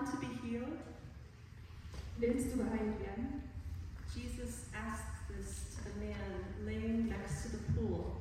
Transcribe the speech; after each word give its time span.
want 0.00 0.10
to 0.12 0.16
be 0.16 0.48
healed? 0.48 0.78
Willst 2.18 2.52
du 2.52 2.58
geheilt 2.58 3.00
werden? 3.00 3.42
Jesus 4.14 4.66
asked 4.72 5.28
this 5.28 5.76
to 5.76 5.84
the 5.84 6.06
man 6.06 6.44
laying 6.64 7.08
next 7.08 7.42
to 7.42 7.48
the 7.50 7.62
pool. 7.72 8.16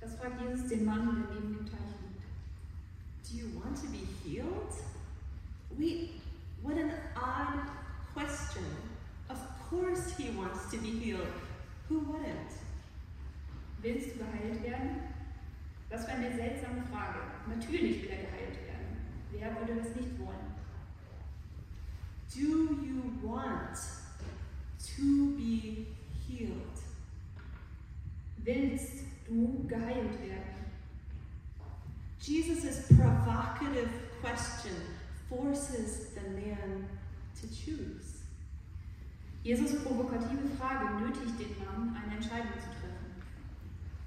Das 0.00 0.14
fragt 0.16 0.40
Jesus 0.40 0.68
den 0.68 0.84
Mann, 0.84 1.26
der 1.28 1.34
neben 1.34 1.56
dem 1.56 1.66
Teich 1.66 1.94
liegt. 2.02 2.22
Do 3.28 3.36
you 3.36 3.60
want 3.60 3.76
to 3.76 3.88
be 3.88 4.06
healed? 4.22 4.72
We, 5.76 6.10
what 6.62 6.76
an 6.78 6.92
odd 7.16 7.66
question. 8.14 8.64
Of 9.28 9.38
course 9.68 10.14
he 10.16 10.30
wants 10.30 10.70
to 10.70 10.78
be 10.78 10.90
healed. 10.90 11.34
Who 11.88 12.00
wouldn't? 12.00 12.52
Willst 13.82 14.14
du 14.14 14.18
geheilt 14.18 14.62
werden? 14.62 15.00
Das 15.90 16.06
wäre 16.06 16.18
eine 16.18 16.34
seltsame 16.34 16.82
Frage. 16.92 17.18
Natürlich 17.48 18.02
will 18.02 18.10
er 18.10 18.22
geheilt 18.22 18.56
werden. 18.66 18.96
Wer 19.32 19.56
würde 19.56 19.82
das 19.82 19.94
nicht 19.96 20.18
wollen? 20.20 20.55
Do 22.36 22.42
you 22.42 23.18
want 23.22 23.78
to 24.94 25.36
be 25.36 25.86
healed? 26.28 26.78
Willst 28.44 29.04
du 29.26 29.66
geheilt 29.66 30.20
werden? 30.20 30.66
Jesus' 32.20 32.86
provocative 32.88 33.88
question 34.20 34.76
forces 35.30 36.08
the 36.14 36.28
man 36.30 36.86
to 37.40 37.46
choose. 37.48 38.24
Jesus' 39.42 39.82
provokative 39.82 40.50
Frage 40.58 41.00
nötigt 41.00 41.38
den 41.38 41.56
Mann, 41.64 41.96
eine 42.04 42.16
Entscheidung 42.16 42.52
zu 42.60 42.68
treffen. 42.68 43.14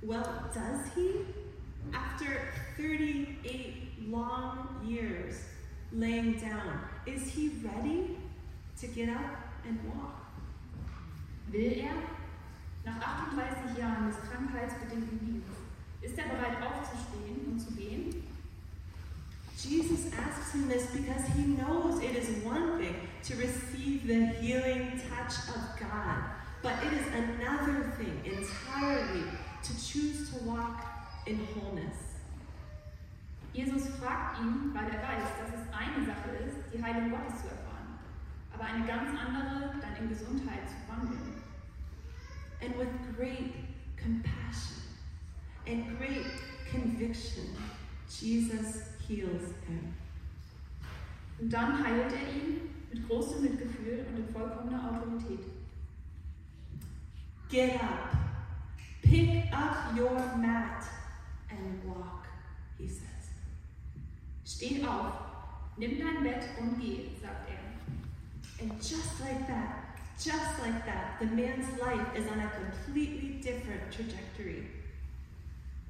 Well, 0.03 0.51
does 0.53 0.93
he? 0.93 1.25
After 1.93 2.41
38 2.77 4.07
long 4.07 4.67
years 4.85 5.45
laying 5.91 6.33
down, 6.39 6.88
is 7.15 7.31
he 7.31 7.51
ready 7.63 8.17
to 8.79 8.87
get 8.87 9.09
up 9.09 9.37
and 9.65 9.79
walk? 9.87 10.27
Will 11.51 11.73
er? 11.79 11.95
Nach 12.85 13.01
38 13.01 13.77
Jahren 13.77 14.07
des 14.07 14.15
krankheitsbedingten 14.29 15.19
Liegens, 15.19 15.57
ist 16.01 16.17
er 16.17 16.29
bereit 16.29 16.57
aufzustehen 16.61 17.51
und 17.51 17.59
zu 17.59 17.71
gehen? 17.73 18.23
Jesus 19.57 20.11
asks 20.13 20.53
him 20.53 20.69
this 20.69 20.85
because 20.91 21.27
he 21.35 21.43
knows 21.43 22.01
it 22.01 22.15
is 22.15 22.43
one 22.45 22.77
thing 22.77 22.95
to 23.23 23.35
receive 23.35 24.07
the 24.07 24.27
healing 24.39 25.01
touch 25.09 25.49
of 25.49 25.77
God, 25.77 26.23
but 26.63 26.73
it 26.85 26.93
is 26.93 27.07
another 27.13 27.91
thing 27.97 28.21
entirely 28.23 29.25
to 29.61 29.73
choose 29.73 30.29
to 30.31 30.45
walk 30.45 30.79
in 31.25 31.45
wholeness. 31.53 32.08
Jesus 33.53 33.89
fragt 33.97 34.39
ihn, 34.39 34.73
weil 34.73 34.85
er 34.85 35.01
weiß, 35.01 35.23
dass 35.39 35.59
es 35.59 35.73
eine 35.73 36.05
Sache 36.05 36.29
ist, 36.45 36.57
die 36.73 36.81
Heilung 36.81 37.09
Gottes 37.09 37.41
zu 37.41 37.47
erfahren, 37.47 37.99
aber 38.53 38.63
eine 38.63 38.85
ganz 38.85 39.09
andere, 39.17 39.73
dann 39.81 39.95
in 40.01 40.09
Gesundheit 40.09 40.67
zu 40.67 40.75
wandeln. 40.87 41.39
And 42.61 42.77
with 42.77 42.89
great 43.15 43.53
compassion 43.97 44.83
and 45.65 45.97
great 45.97 46.25
conviction, 46.71 47.55
Jesus 48.07 48.83
heals 49.07 49.53
him. 49.67 49.93
Und 51.39 51.53
dann 51.53 51.83
heilt 51.83 52.11
er 52.11 52.35
ihn 52.35 52.69
mit 52.91 53.07
großem 53.07 53.41
Mitgefühl 53.43 54.05
und 54.09 54.17
in 54.17 54.33
vollkommener 54.33 54.91
Autorität. 54.91 55.45
Get 57.49 57.81
up, 57.81 58.11
pick 59.01 59.51
up 59.51 59.97
your 59.97 60.37
mat, 60.37 60.83
and 61.49 61.83
walk, 61.85 62.27
he 62.77 62.87
says. 62.87 63.08
Steh 64.59 64.85
auf, 64.85 65.13
nimm 65.77 65.97
dein 65.97 66.21
Bett 66.21 66.43
und 66.59 66.77
geh, 66.81 67.11
sagt 67.21 67.47
er. 67.47 68.61
And 68.61 68.73
just 68.81 69.17
like 69.21 69.47
that, 69.47 69.95
just 70.17 70.59
like 70.59 70.83
that, 70.85 71.17
the 71.21 71.27
man's 71.27 71.79
life 71.79 72.11
is 72.13 72.27
on 72.27 72.41
a 72.41 72.51
completely 72.51 73.39
different 73.39 73.89
trajectory. 73.89 74.67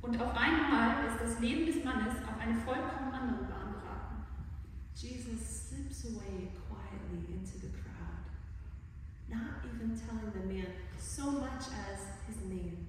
Und 0.03 0.21
auf 0.21 0.37
einmal 0.37 1.07
ist 1.07 1.19
das 1.19 1.39
Leben 1.39 1.65
des 1.65 1.83
Mannes 1.83 2.13
auf 2.27 2.39
eine 2.39 2.61
vollkommen 2.61 3.11
andere 3.11 3.49
Bahn 3.49 3.73
geraten. 3.73 4.23
Jesus 4.93 5.69
slips 5.69 6.05
away 6.05 6.51
quietly 6.69 7.25
into 7.33 7.57
the 7.57 7.73
crowd, 7.73 8.21
not 9.29 9.65
even 9.65 9.97
telling 9.97 10.31
the 10.31 10.45
man 10.45 10.67
so 10.95 11.31
much 11.31 11.73
as 11.89 12.05
his 12.27 12.37
name. 12.47 12.85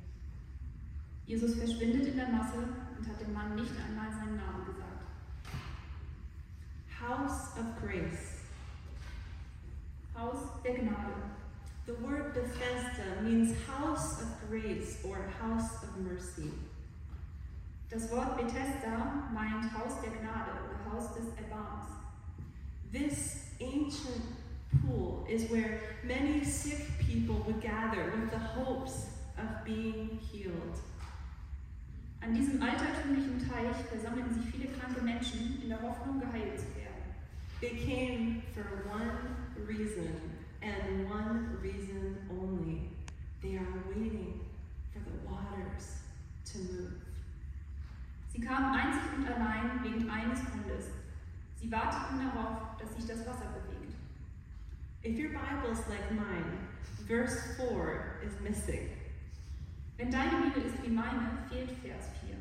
Jesus 1.25 1.55
verschwindet 1.55 2.07
in 2.07 2.17
der 2.17 2.29
Masse 2.29 2.59
und 2.99 3.09
hat 3.09 3.19
dem 3.19 3.33
Mann 3.33 3.55
nicht 3.55 3.73
einmal 3.81 4.13
seinen 4.13 4.37
Namen 4.37 4.67
gesagt. 4.67 4.90
House 7.01 7.57
of 7.57 7.65
grace. 7.81 8.41
Haus 10.15 10.63
der 10.63 10.75
Gnade. 10.75 11.15
The 11.87 11.95
word 11.95 12.35
Bethesda 12.35 13.23
means 13.23 13.57
house 13.67 14.21
of 14.21 14.29
grace 14.51 14.99
or 15.03 15.17
house 15.41 15.83
of 15.83 15.97
mercy. 15.97 16.51
Das 17.89 18.11
Wort 18.11 18.37
Bethesda 18.37 19.31
meint 19.33 19.73
Haus 19.73 20.03
der 20.03 20.11
Gnade 20.11 20.51
oder 20.63 20.93
Haus 20.93 21.15
des 21.15 21.25
Erbarmens. 21.39 21.87
This 22.93 23.47
ancient 23.61 24.23
pool 24.83 25.25
is 25.27 25.51
where 25.51 25.81
many 26.05 26.45
sick 26.45 26.87
people 26.99 27.37
would 27.47 27.63
gather 27.63 28.13
with 28.15 28.31
the 28.31 28.39
hopes 28.39 29.07
of 29.39 29.65
being 29.65 30.21
healed. 30.31 30.77
An 32.21 32.35
diesem 32.35 32.63
altertümlichen 32.63 33.39
Teich 33.49 33.87
versammelten 33.89 34.35
sich 34.35 34.53
viele 34.53 34.69
kranke 34.69 35.01
Menschen 35.01 35.63
in 35.63 35.71
der 35.71 35.81
Hoffnung, 35.81 36.21
geheilt 36.21 36.61
zu 36.61 36.67
werden. 36.75 36.80
They 37.61 37.71
came 37.71 38.43
for 38.55 38.89
one 38.89 39.37
reason 39.67 40.19
and 40.63 41.11
one 41.11 41.59
reason 41.61 42.17
only. 42.31 42.89
They 43.43 43.57
are 43.57 43.85
waiting 43.89 44.41
for 44.93 45.01
the 45.01 45.29
waters 45.29 45.99
to 46.53 46.59
move. 46.59 46.93
Sie 48.33 48.41
kamen 48.41 48.73
einzig 48.75 49.03
und 49.15 49.27
allein 49.27 49.83
wegen 49.83 50.09
eines 50.09 50.39
Grundes. 50.47 50.87
Sie 51.57 51.71
warteten 51.71 52.19
darauf, 52.19 52.79
dass 52.79 52.95
sich 52.97 53.07
das 53.07 53.27
Wasser 53.27 53.53
bewegt. 53.53 53.95
If 55.03 55.19
your 55.19 55.31
Bible's 55.31 55.87
like 55.89 56.11
mine, 56.13 56.67
verse 57.07 57.57
4 57.57 58.21
is 58.25 58.41
missing. 58.41 58.89
Wenn 59.99 60.11
deine 60.11 60.47
Bibel 60.47 60.63
ist 60.63 60.83
wie 60.83 60.91
meine, 60.91 61.45
fehlt 61.51 61.73
Vers 61.83 62.09
4. 62.25 62.37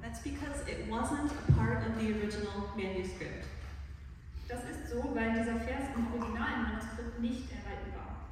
That's 0.00 0.22
because 0.22 0.62
it 0.66 0.88
wasn't 0.88 1.30
a 1.30 1.52
part 1.52 1.86
of 1.86 1.98
the 2.00 2.12
original 2.12 2.70
manuscript. 2.74 3.44
Das 4.50 4.64
ist 4.64 4.90
so, 4.90 5.14
weil 5.14 5.30
dieser 5.32 5.60
Vers 5.60 5.94
im 5.94 6.12
originalen 6.12 6.62
Manuskript 6.64 7.20
nicht 7.20 7.46
erhalten 7.52 7.94
war. 7.94 8.26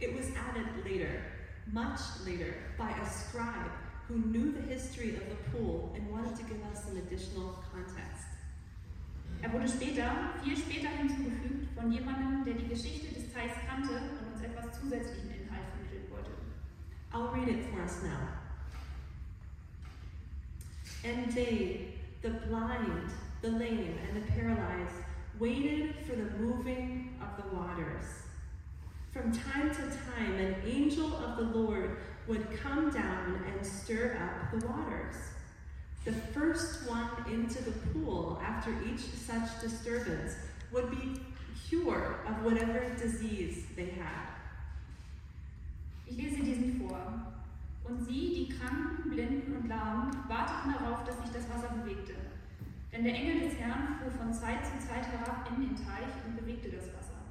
It 0.00 0.18
was 0.18 0.26
added 0.34 0.66
later, 0.84 1.22
much 1.70 2.00
later, 2.26 2.52
by 2.76 2.90
a 2.90 3.06
scribe 3.06 3.70
who 4.08 4.16
knew 4.16 4.50
the 4.50 4.66
history 4.66 5.14
of 5.14 5.22
the 5.30 5.38
pool 5.50 5.92
and 5.94 6.10
wanted 6.10 6.34
to 6.34 6.42
give 6.42 6.58
us 6.72 6.82
some 6.84 6.98
additional 6.98 7.62
context. 7.70 8.26
Er 9.42 9.52
wurde 9.52 9.68
später, 9.68 10.34
viel 10.42 10.56
später 10.56 10.88
hinzugefügt 10.88 11.68
von 11.74 11.92
jemandem, 11.92 12.44
der 12.44 12.54
die 12.54 12.68
Geschichte 12.68 13.14
des 13.14 13.32
Teichs 13.32 13.54
kannte 13.68 13.94
und 13.94 14.34
uns 14.34 14.42
etwas 14.42 14.80
zusätzlichen 14.80 15.30
Inhalt 15.30 15.64
vermitteln 15.70 16.10
wollte. 16.10 16.30
I'll 17.12 17.32
read 17.32 17.48
it 17.48 17.64
for 17.70 17.80
us 17.80 18.02
now. 18.02 18.40
And 21.04 21.32
they, 21.32 21.94
the 22.22 22.30
blind, 22.48 23.10
the 23.40 23.50
lame, 23.50 23.96
and 24.06 24.16
the 24.16 24.32
paralyzed, 24.32 25.09
waited 25.40 25.94
for 26.06 26.14
the 26.14 26.30
moving 26.38 27.18
of 27.22 27.42
the 27.42 27.56
waters. 27.56 28.04
From 29.10 29.32
time 29.32 29.70
to 29.70 29.80
time, 29.80 30.34
an 30.34 30.56
angel 30.66 31.16
of 31.16 31.38
the 31.38 31.58
Lord 31.58 31.96
would 32.28 32.46
come 32.62 32.90
down 32.90 33.42
and 33.48 33.66
stir 33.66 34.18
up 34.20 34.50
the 34.60 34.66
waters. 34.66 35.16
The 36.04 36.12
first 36.12 36.88
one 36.88 37.08
into 37.30 37.62
the 37.64 37.72
pool 37.72 38.40
after 38.44 38.70
each 38.86 39.00
such 39.00 39.60
disturbance 39.62 40.34
would 40.72 40.90
be 40.90 41.20
cured 41.68 42.16
of 42.28 42.44
whatever 42.44 42.94
disease 43.00 43.64
they 43.76 43.90
had. 43.98 44.28
Ich 46.06 46.16
lese 46.16 46.42
diesen 46.42 46.80
vor. 46.80 46.98
Und 47.84 48.04
sie, 48.06 48.46
die 48.46 48.54
Kranken, 48.54 49.10
Blinden 49.10 49.56
und 49.56 49.68
Lahmen, 49.68 50.12
warteten 50.28 50.74
darauf, 50.74 51.04
dass 51.04 51.16
sich 51.22 51.30
das 51.32 51.48
Wasser 51.48 51.74
bewegte. 51.74 52.14
Denn 52.92 53.04
der 53.04 53.14
Engel 53.14 53.48
des 53.48 53.58
Herrn 53.58 53.98
fuhr 53.98 54.10
von 54.10 54.32
Zeit 54.32 54.66
zu 54.66 54.72
Zeit 54.86 55.06
herab 55.06 55.48
in 55.50 55.60
den 55.60 55.76
Teich 55.76 56.10
und 56.26 56.36
bewegte 56.36 56.70
das 56.70 56.86
Wasser. 56.88 57.22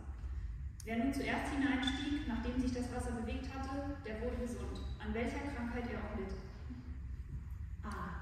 Wer 0.86 0.98
nun 0.98 1.14
zuerst 1.14 1.52
hineinstieg, 1.52 2.28
nachdem 2.28 2.62
sich 2.62 2.74
das 2.74 2.94
Wasser 2.94 3.12
bewegt 3.12 3.48
hatte, 3.54 3.98
der 4.06 4.22
wurde 4.22 4.38
gesund, 4.38 4.80
an 5.00 5.14
welcher 5.14 5.40
Krankheit 5.54 5.84
er 5.92 6.00
auch 6.00 6.18
litt. 6.18 6.34
Ah, 7.84 8.22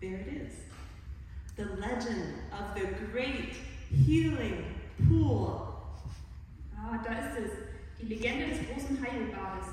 there 0.00 0.20
it 0.20 0.28
is. 0.28 0.54
The 1.56 1.64
legend 1.64 2.34
of 2.52 2.74
the 2.76 2.86
great 3.12 3.56
healing 3.90 4.64
pool. 5.08 5.74
Ah, 6.76 6.98
da 7.04 7.12
ist 7.18 7.38
es, 7.38 7.50
die 8.00 8.06
Legende 8.06 8.46
des 8.46 8.68
großen 8.68 8.96
Heilbades, 9.02 9.66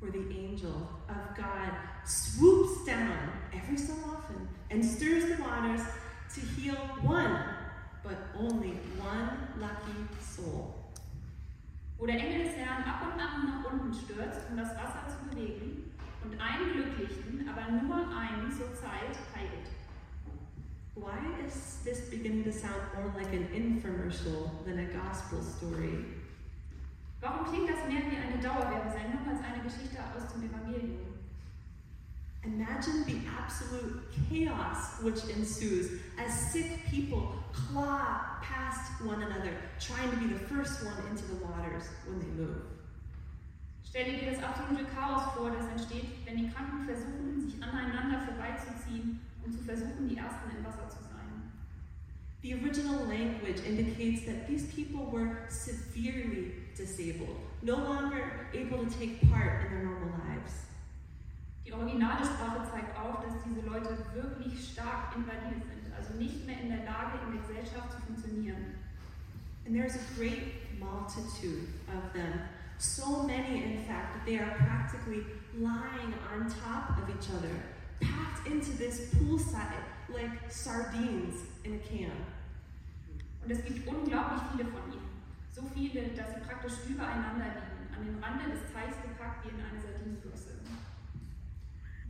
where 0.00 0.12
the 0.12 0.18
angel 0.18 0.88
of 1.08 1.34
God 1.34 1.72
swoops 2.04 2.84
down 2.84 3.32
every 3.52 3.78
so 3.78 3.94
often 4.04 4.48
and 4.72 4.82
stirs 4.82 5.24
the 5.24 5.42
waters 5.42 5.82
to 6.34 6.40
heal 6.56 6.76
one 7.02 7.44
but 8.02 8.16
only 8.38 8.72
one 8.98 9.28
lucky 9.60 10.00
soul. 10.18 10.74
Wo 11.98 12.06
der 12.06 12.16
Engel 12.16 12.44
des 12.44 12.56
Herrn 12.56 12.82
ab 12.84 13.02
und 13.04 13.20
an 13.20 13.46
nach 13.46 13.70
unten 13.70 13.92
stürzt, 13.92 14.40
um 14.50 14.56
das 14.56 14.70
Wasser 14.70 15.04
zu 15.08 15.28
bewegen, 15.28 15.92
und 16.24 16.40
einen 16.40 16.72
Glücklichen, 16.72 17.46
aber 17.48 17.70
nur 17.70 17.96
einen 18.16 18.50
zur 18.50 18.74
Zeit 18.74 19.14
heilt. 19.36 19.68
Why 20.94 21.20
is 21.46 21.82
this 21.84 22.08
beginning 22.10 22.44
to 22.44 22.52
sound 22.52 22.82
more 22.94 23.12
like 23.14 23.32
an 23.32 23.48
infomercial 23.52 24.50
than 24.64 24.78
a 24.78 24.86
gospel 24.86 25.42
story? 25.42 26.04
Warum 27.20 27.46
klingt 27.46 27.68
das 27.68 27.86
mehr 27.88 28.02
wie 28.10 28.16
eine 28.16 28.42
Dauerwerbesendung 28.42 29.28
als 29.28 29.44
eine 29.44 29.62
Geschichte 29.62 29.98
aus 30.00 30.32
dem 30.32 30.48
Evangelium? 30.48 31.21
Imagine 32.44 33.04
the 33.04 33.20
absolute 33.38 34.02
chaos 34.28 35.00
which 35.00 35.22
ensues 35.36 36.00
as 36.18 36.50
sick 36.50 36.84
people 36.90 37.34
claw 37.52 38.20
past 38.42 39.00
one 39.04 39.22
another, 39.22 39.54
trying 39.78 40.10
to 40.10 40.16
be 40.16 40.26
the 40.26 40.40
first 40.40 40.84
one 40.84 40.94
into 41.08 41.22
the 41.26 41.36
waters 41.44 41.84
when 42.04 42.18
they 42.18 42.42
move. 42.42 42.62
Stelle 43.84 44.18
dir 44.18 44.32
das 44.32 44.42
absolute 44.42 44.86
Chaos 44.92 45.34
vor, 45.36 45.50
das 45.50 45.66
entsteht, 45.68 46.06
wenn 46.24 46.36
die 46.36 46.48
Kranken 46.48 46.84
versuchen, 46.84 47.48
sich 47.48 47.62
aneinander 47.62 48.22
vorbeizuziehen 48.24 49.20
und 49.44 49.52
zu 49.52 49.62
versuchen, 49.62 50.08
die 50.08 50.16
Ersten 50.16 50.50
im 50.56 50.64
Wasser 50.64 50.88
zu 50.88 50.96
sein. 50.96 51.52
The 52.40 52.54
original 52.54 53.06
language 53.06 53.60
indicates 53.64 54.24
that 54.26 54.48
these 54.48 54.66
people 54.74 55.12
were 55.12 55.46
severely 55.48 56.54
disabled, 56.74 57.36
no 57.62 57.76
longer 57.76 58.48
able 58.52 58.78
to 58.78 58.90
take 58.98 59.20
part 59.30 59.66
in 59.66 59.70
their 59.70 59.84
normal 59.84 60.10
lives. 60.26 60.71
Die 61.64 61.72
originale 61.72 62.24
Sprache 62.24 62.68
zeigt 62.70 62.98
auf, 62.98 63.24
dass 63.24 63.34
diese 63.44 63.66
Leute 63.66 63.96
wirklich 64.14 64.72
stark 64.72 65.14
invalide 65.16 65.62
sind, 65.62 65.94
also 65.96 66.14
nicht 66.14 66.46
mehr 66.46 66.60
in 66.60 66.68
der 66.68 66.84
Lage, 66.84 67.18
in 67.26 67.32
der 67.32 67.40
Gesellschaft 67.42 67.92
zu 67.92 68.00
funktionieren. 68.02 68.74
And 69.64 69.76
there's 69.76 69.94
a 69.94 70.04
great 70.16 70.78
multitude 70.80 71.68
of 71.86 72.12
them. 72.12 72.40
So 72.78 73.22
many, 73.22 73.62
in 73.62 73.84
fact, 73.86 74.14
that 74.14 74.26
they 74.26 74.38
are 74.38 74.56
practically 74.58 75.24
lying 75.54 76.12
on 76.34 76.50
top 76.50 76.98
of 76.98 77.08
each 77.08 77.30
other, 77.30 77.54
packed 78.00 78.46
into 78.48 78.72
this 78.76 79.14
poolside 79.14 79.86
like 80.12 80.50
sardines 80.50 81.46
in 81.64 81.74
a 81.74 81.78
can. 81.78 82.10
Und 83.44 83.50
es 83.50 83.64
gibt 83.64 83.86
unglaublich 83.86 84.42
viele 84.50 84.64
von 84.70 84.92
ihnen. 84.92 85.08
So 85.52 85.62
viele, 85.74 86.08
dass 86.16 86.34
sie 86.34 86.40
praktisch 86.40 86.72
übereinander 86.88 87.46
liegen, 87.46 87.94
an 87.94 88.04
den 88.04 88.22
Rande 88.22 88.50
des 88.50 88.72
Teichs 88.72 88.96
gepackt 89.02 89.44
wie 89.44 89.50
in 89.50 89.60
eine 89.60 89.80
Sardinenbürste. 89.80 90.51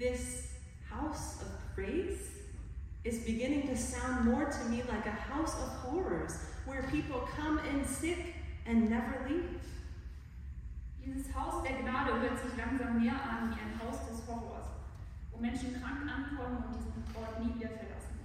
This 0.02 0.49
house 0.90 1.40
of 1.43 1.76
praise 1.76 2.32
is 3.04 3.19
beginning 3.19 3.69
to 3.69 3.76
sound 3.76 4.25
more 4.25 4.46
to 4.46 4.64
me 4.69 4.82
like 4.88 5.06
a 5.06 5.10
house 5.10 5.54
of 5.54 5.69
horrors 5.84 6.38
where 6.66 6.82
people 6.90 7.20
come 7.37 7.60
in 7.70 7.87
sick 7.87 8.34
and 8.66 8.90
never 8.90 9.25
leave. 9.28 9.60
Dieses 11.06 11.32
Haus 11.32 11.62
der 11.62 11.76
Gnade 11.82 12.20
hört 12.20 12.37
sich 12.37 12.50
langsam 12.58 13.00
mehr 13.00 13.14
an 13.14 13.50
wie 13.50 13.60
ein 13.60 13.78
Haus 13.78 14.00
des 14.08 14.26
Horrors, 14.26 14.66
wo 15.31 15.38
Menschen 15.38 15.81
krank 15.81 16.00
ankommen 16.00 16.64
und 16.64 16.75
diesen 16.75 17.05
Ort 17.14 17.38
nie 17.38 17.55
wieder 17.55 17.69
verlassen. 17.69 18.19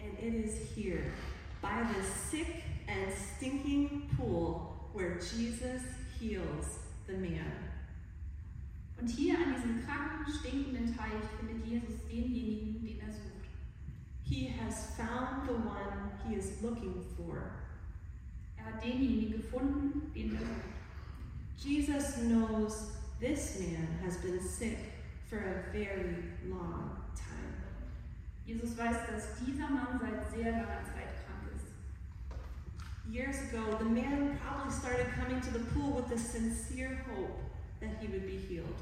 And 0.00 0.18
it 0.18 0.44
is 0.44 0.74
here, 0.74 1.12
by 1.62 1.84
the 1.94 2.02
sick 2.02 2.64
and 2.88 3.12
stinking 3.14 4.10
pool, 4.16 4.90
where 4.92 5.20
Jesus 5.20 5.82
heals 6.18 6.80
the 7.06 7.12
man. 7.12 7.73
Und 9.00 9.08
hier 9.08 9.36
an 9.36 9.54
diesem 9.54 9.84
kranken, 9.84 10.32
stinkenden 10.32 10.96
Teich 10.96 11.10
findet 11.38 11.66
Jesus 11.66 12.06
denjenigen, 12.08 12.80
den 12.80 13.00
er 13.00 13.12
sucht. 13.12 13.48
He 14.24 14.48
has 14.48 14.94
found 14.96 15.46
the 15.46 15.54
one 15.54 16.12
he 16.26 16.36
is 16.36 16.62
looking 16.62 17.04
for. 17.16 17.50
Er 18.56 18.64
hat 18.66 18.82
denjenigen 18.82 19.42
gefunden, 19.42 20.12
den 20.14 20.34
er 20.34 20.40
sucht. 20.40 20.74
Jesus 21.58 22.14
knows 22.14 22.92
this 23.20 23.58
man 23.60 23.88
has 24.04 24.16
been 24.18 24.40
sick 24.40 24.78
for 25.28 25.38
a 25.38 25.72
very 25.72 26.16
long 26.48 26.96
time. 27.14 27.54
Jesus 28.46 28.76
weiß, 28.76 28.96
dass 29.10 29.44
dieser 29.44 29.68
Mann 29.70 29.98
seit 30.00 30.30
sehr 30.30 30.52
langer 30.52 30.84
Zeit 30.84 31.12
krank 31.24 31.48
ist. 31.54 31.72
Years 33.10 33.36
ago, 33.50 33.76
the 33.78 33.84
man 33.84 34.38
probably 34.38 34.70
started 34.70 35.06
coming 35.18 35.40
to 35.40 35.50
the 35.50 35.64
pool 35.72 35.92
with 35.92 36.08
the 36.08 36.18
sincere 36.18 37.04
hope 37.08 37.53
that 37.80 37.90
he 38.00 38.08
would 38.08 38.26
be 38.26 38.38
healed. 38.48 38.78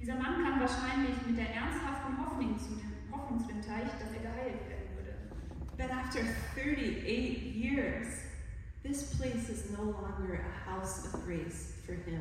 Dieser 0.00 0.16
Mann 0.16 0.44
kam 0.44 0.60
wahrscheinlich 0.60 1.16
mit 1.26 1.38
der 1.38 1.54
ernsthaften 1.54 2.18
Hoffnung 2.18 2.58
zu 2.58 2.74
dem, 2.76 2.92
Hoffnung 3.10 3.40
zu 3.40 3.48
dem 3.48 3.62
Teich, 3.62 3.88
dass 3.98 4.12
er 4.12 4.20
geheilt 4.20 4.68
werden 4.68 4.88
würde. 4.96 5.14
But 5.78 5.90
after 5.90 6.20
38 6.54 7.54
years, 7.54 8.06
this 8.82 9.16
place 9.16 9.48
is 9.48 9.70
no 9.70 9.84
longer 9.84 10.40
a 10.44 10.70
house 10.70 11.06
of 11.06 11.24
grace 11.24 11.74
for 11.86 11.94
him. 11.94 12.20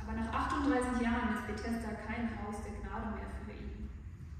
Aber 0.00 0.12
nach 0.12 0.32
38 0.32 1.02
Jahren 1.02 1.34
ist 1.34 1.46
Bethesda 1.46 1.88
kein 2.06 2.30
Haus 2.42 2.56
der 2.62 2.72
Gnade 2.82 3.16
mehr 3.16 3.30
für 3.44 3.52
ihn. 3.52 3.88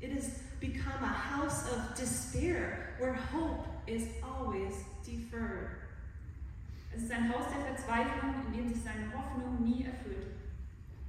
It 0.00 0.12
has 0.14 0.40
become 0.60 1.02
a 1.02 1.08
house 1.08 1.64
of 1.72 1.96
despair 1.96 2.94
where 2.98 3.14
hope 3.32 3.66
is 3.86 4.02
always 4.22 4.74
deferred. 5.04 5.85
Es 6.96 7.02
ist 7.02 7.12
ein 7.12 7.28
Haus 7.28 7.44
der 7.52 7.74
Verzweiflung, 7.74 8.34
in 8.46 8.52
dem 8.56 8.68
sich 8.72 8.82
seine 8.82 9.12
Hoffnung 9.12 9.62
nie 9.62 9.84
erfüllt. 9.84 10.32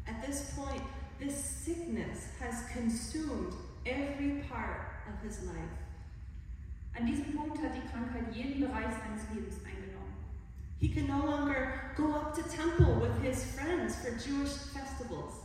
At 0.05 0.21
this 0.21 0.51
point, 0.53 0.83
this 1.17 1.33
sickness 1.33 2.27
has 2.41 2.67
consumed 2.73 3.53
every 3.85 4.43
part 4.49 4.83
of 5.07 5.15
his 5.23 5.45
life. 5.45 5.79
An 6.93 7.05
diesem 7.05 7.33
Punkt 7.33 7.63
hat 7.63 7.71
die 7.73 7.87
Krankheit 7.87 8.35
jeden 8.35 8.59
Bereich 8.59 8.91
seines 8.99 9.29
Lebens 9.33 9.55
eingenommen. 9.63 10.11
He 10.81 10.89
can 10.89 11.07
no 11.07 11.25
longer 11.25 11.93
go 11.95 12.13
up 12.15 12.35
to 12.35 12.41
temple 12.43 12.99
with 12.99 13.15
his 13.23 13.55
friends 13.55 13.95
for 13.95 14.11
Jewish 14.11 14.57
festivals. 14.73 15.35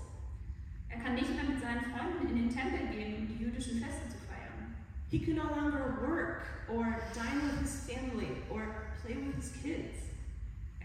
Er 0.89 0.99
kann 0.99 1.15
nicht 1.15 1.33
mehr 1.33 1.45
mit 1.45 1.63
seinen 1.63 1.85
Freunden 1.95 2.29
in 2.29 2.49
den 2.49 2.51
Tempel 2.51 2.89
gehen, 2.89 3.17
um 3.17 3.29
die 3.29 3.45
jüdischen 3.45 3.79
Feste 3.79 4.09
zu 4.09 4.19
feiern. 4.27 4.75
He 5.09 5.21
can 5.21 5.37
no 5.37 5.45
longer 5.55 6.03
work 6.03 6.43
or 6.69 6.97
dine 7.15 7.43
with 7.47 7.61
his 7.61 7.87
family 7.87 8.43
or 8.51 8.75
play 9.03 9.15
with 9.15 9.37
his 9.37 9.53
kids. 9.63 10.12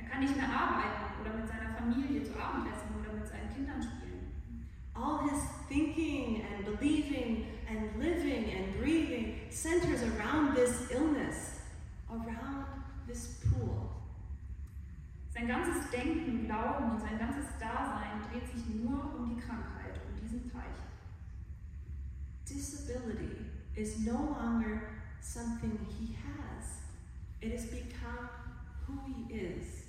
Kann 0.10 0.22
nicht 0.22 0.36
mehr 0.36 0.50
arbeiten 0.50 1.22
oder 1.22 1.34
mit 1.34 1.48
seiner 1.48 1.74
Familie 1.76 2.24
zu 2.24 2.40
Abend 2.40 2.68
essen 2.68 2.96
oder 3.00 3.14
mit 3.14 3.28
seinen 3.28 3.54
Kindern 3.54 3.82
spielen. 3.82 4.32
All 4.94 5.30
his 5.30 5.42
thinking 5.68 6.44
and 6.44 6.66
believing 6.66 7.46
and 7.70 8.00
living 8.00 8.52
and 8.52 8.80
breathing 8.80 9.36
centers 9.50 10.02
around 10.04 10.56
this 10.56 10.90
illness, 10.92 11.62
around 12.10 12.66
this 13.08 13.40
pool. 13.42 13.92
Sein 15.34 15.48
ganzes 15.48 15.90
Denken, 15.92 16.46
Glauben 16.48 16.92
und 16.92 17.00
sein 17.00 17.20
ganzes 17.20 17.46
Dasein 17.60 18.22
dreht 18.32 18.52
sich 18.52 18.66
nur 18.84 19.16
um 19.16 19.36
die 19.36 19.42
Krankheit, 19.42 20.00
um 20.08 20.20
diesen 20.20 20.52
Teich. 20.52 20.64
Disability 22.50 23.46
is 23.76 24.00
no 24.00 24.36
longer 24.40 24.82
something 25.22 25.78
he 26.00 26.16
has, 26.16 26.82
it 27.42 27.54
has 27.54 27.68
become 27.68 28.30
who 28.88 28.94
he 29.06 29.34
is. 29.36 29.87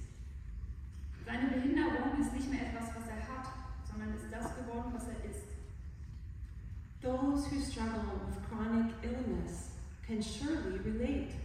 Seine 1.29 1.49
Behinderung 1.49 2.19
ist 2.19 2.33
nicht 2.33 2.51
mehr 2.51 2.73
etwas, 2.73 2.89
was 2.97 3.07
er 3.07 3.21
hat, 3.21 3.53
sondern 3.85 4.17
ist 4.17 4.33
das 4.33 4.49
geworden, 4.57 4.95
was 4.95 5.09
er 5.09 5.21
ist. 5.29 5.45
Those 7.03 7.45
who 7.51 7.61
struggle 7.61 8.25
with 8.25 8.41
chronic 8.49 8.97
illness 9.05 9.77
can 10.07 10.23
surely 10.23 10.81
relate. 10.81 11.37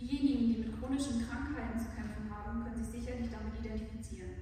Diejenigen, 0.00 0.48
die 0.48 0.58
mit 0.64 0.80
chronischen 0.80 1.28
Krankheiten 1.28 1.78
zu 1.78 1.84
kämpfen 1.92 2.32
haben, 2.32 2.64
können 2.64 2.82
sich 2.82 3.02
sicherlich 3.02 3.28
damit 3.30 3.60
identifizieren. 3.60 4.32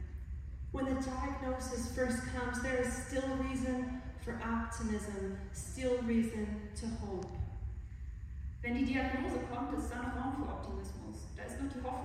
When 0.70 0.86
the 0.86 1.02
diagnosis 1.02 1.90
first 1.96 2.22
comes, 2.30 2.62
there 2.62 2.78
is 2.86 2.94
still 3.08 3.26
reason 3.42 4.00
for 4.22 4.38
optimism, 4.38 5.38
still 5.52 5.98
reason 6.06 6.70
to 6.78 6.86
hope. 7.02 7.26
Wenn 8.62 8.76
die 8.76 8.84
Diagnose 8.84 9.40
kommt, 9.50 9.76
ist 9.76 9.90
da 9.90 9.98
noch 9.98 10.14
Raum 10.14 10.36
für 10.36 10.52
Optimismus. 10.54 11.26
Da 11.36 11.42
ist 11.42 11.60
noch 11.60 11.68
die 11.68 11.82
Hoffnung 11.82 12.03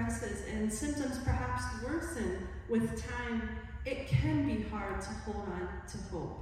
progresses 0.00 0.42
and 0.48 0.72
symptoms 0.72 1.18
perhaps 1.24 1.64
worsen 1.84 2.48
with 2.68 3.02
time, 3.02 3.48
it 3.84 4.08
can 4.08 4.46
be 4.46 4.64
hard 4.70 5.00
to 5.00 5.08
hold 5.24 5.48
on 5.48 5.68
to 5.88 5.98
hope. 6.10 6.38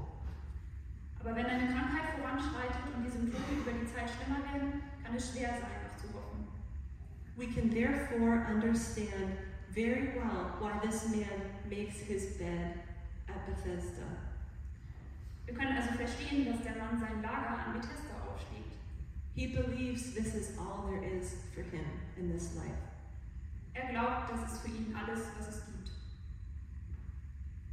Aber 1.20 1.34
wenn 1.34 1.46
eine 1.46 1.72
Krankheit 1.72 2.14
voranschreitet 2.16 2.94
und 2.94 3.04
die 3.04 3.10
Symptome 3.10 3.60
über 3.60 3.72
die 3.72 3.86
Zeit 3.92 4.08
schlimmer 4.08 4.44
werden, 4.52 4.82
kann 5.04 5.16
es 5.16 5.32
schwer 5.32 5.48
sein, 5.48 5.78
noch 5.82 5.96
zu 6.00 6.06
hoffen. 6.14 6.46
We 7.36 7.46
can 7.46 7.70
therefore 7.70 8.46
understand 8.48 9.34
very 9.74 10.12
well 10.14 10.52
why 10.60 10.78
this 10.80 11.08
man 11.08 11.26
makes 11.68 11.98
his 11.98 12.38
bed 12.38 12.78
at 13.26 13.46
Bethesda. 13.46 14.06
Wir 15.46 15.54
können 15.54 15.76
also 15.76 15.94
verstehen, 15.94 16.52
dass 16.52 16.62
der 16.62 16.76
Mann 16.76 17.00
sein 17.00 17.22
Lager 17.22 17.66
an 17.66 17.72
Bethesda 17.74 18.14
aufschlägt. 18.28 18.76
He 19.34 19.48
believes 19.48 20.14
this 20.14 20.34
is 20.34 20.56
all 20.58 20.86
there 20.88 21.02
is 21.02 21.34
for 21.52 21.62
him 21.62 21.84
in 22.16 22.30
this 22.30 22.54
life. 22.54 22.87
Er 23.78 23.90
glaubt, 23.92 24.30
das 24.30 24.52
ist 24.52 24.62
für 24.62 24.68
ihn 24.68 24.94
alles, 24.94 25.20
was 25.38 25.48
es 25.48 25.66
gibt. 25.66 25.90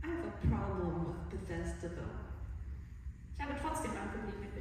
I 0.03 0.07
have 0.07 0.27
a 0.27 0.47
problem 0.47 1.15
with 1.31 1.39
Bethesda 1.39 1.89
though. 1.89 2.21
Ich 3.35 3.41
habe 3.41 3.53
trotzdem 3.59 3.91
ein 3.91 4.09
Problem 4.11 4.39
mit 4.39 4.55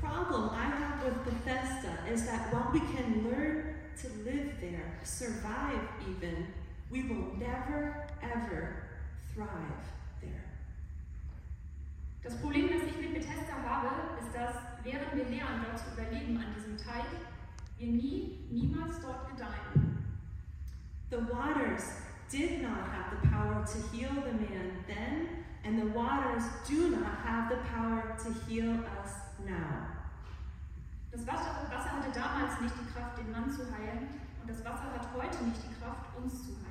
problem 0.00 0.50
I 0.50 0.64
have 0.64 1.04
with 1.04 1.24
Bethesda 1.24 1.92
is 2.10 2.26
that 2.26 2.52
while 2.52 2.70
we 2.72 2.80
can 2.80 3.28
learn 3.28 3.74
to 4.02 4.08
live 4.24 4.60
there, 4.60 4.98
survive 5.04 5.84
even, 6.08 6.46
we 6.90 7.02
will 7.02 7.36
never, 7.38 8.06
ever 8.22 8.86
thrive 9.34 9.84
there. 10.20 10.44
Das 12.22 12.36
Problem, 12.40 12.68
das 12.68 12.82
ich 12.88 12.96
mit 12.96 13.14
Bethesda 13.14 13.54
habe, 13.64 13.88
ist, 14.20 14.34
dass 14.34 14.54
während 14.84 15.14
wir 15.14 15.24
lernen, 15.24 15.64
dort 15.64 15.78
zu 15.78 15.92
überleben 15.92 16.36
an 16.36 16.54
diesem 16.56 16.76
Teich, 16.76 17.06
wir 17.80 17.88
nie, 17.88 18.38
niemals 18.50 19.00
dort 19.00 19.26
gedeihen. 19.30 20.04
The 21.10 21.18
waters 21.32 21.82
did 22.30 22.62
not 22.62 22.86
have 22.92 23.10
the 23.10 23.28
power 23.28 23.64
to 23.64 23.78
heal 23.90 24.12
the 24.22 24.32
man 24.32 24.84
then, 24.86 25.44
and 25.64 25.78
the 25.80 25.86
waters 25.96 26.44
do 26.68 26.90
not 26.90 27.16
have 27.24 27.48
the 27.48 27.56
power 27.72 28.14
to 28.22 28.32
heal 28.46 28.84
us 29.00 29.12
now. 29.46 29.96
Das 31.10 31.26
Wasser, 31.26 31.66
Wasser 31.70 31.90
hatte 31.90 32.12
damals 32.14 32.60
nicht 32.60 32.74
die 32.80 32.92
Kraft, 32.92 33.18
den 33.18 33.32
Mann 33.32 33.50
zu 33.50 33.62
heilen, 33.72 34.08
und 34.40 34.48
das 34.48 34.64
Wasser 34.64 34.92
hat 34.92 35.08
heute 35.16 35.42
nicht 35.44 35.60
die 35.64 35.74
Kraft, 35.80 36.16
uns 36.22 36.44
zu 36.44 36.52
heilen. 36.62 36.70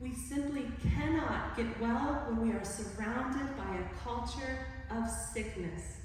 We 0.00 0.12
simply 0.12 0.66
cannot 0.82 1.56
get 1.56 1.80
well 1.80 2.26
when 2.28 2.46
we 2.46 2.52
are 2.52 2.64
surrounded 2.64 3.56
by 3.56 3.78
a 3.78 3.88
culture 4.02 4.66
of 4.90 5.08
sickness. 5.08 6.02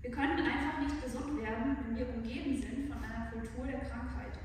Wir 0.00 0.10
können 0.10 0.38
einfach 0.38 0.80
nicht 0.80 1.02
gesund 1.02 1.40
werden, 1.42 1.76
wenn 1.82 1.96
wir 1.96 2.08
umgeben 2.14 2.60
sind 2.60 2.92
von 2.92 3.02
einer 3.02 3.13
Kultur 3.34 3.66
der 3.66 3.80
Krankheit. 3.90 4.38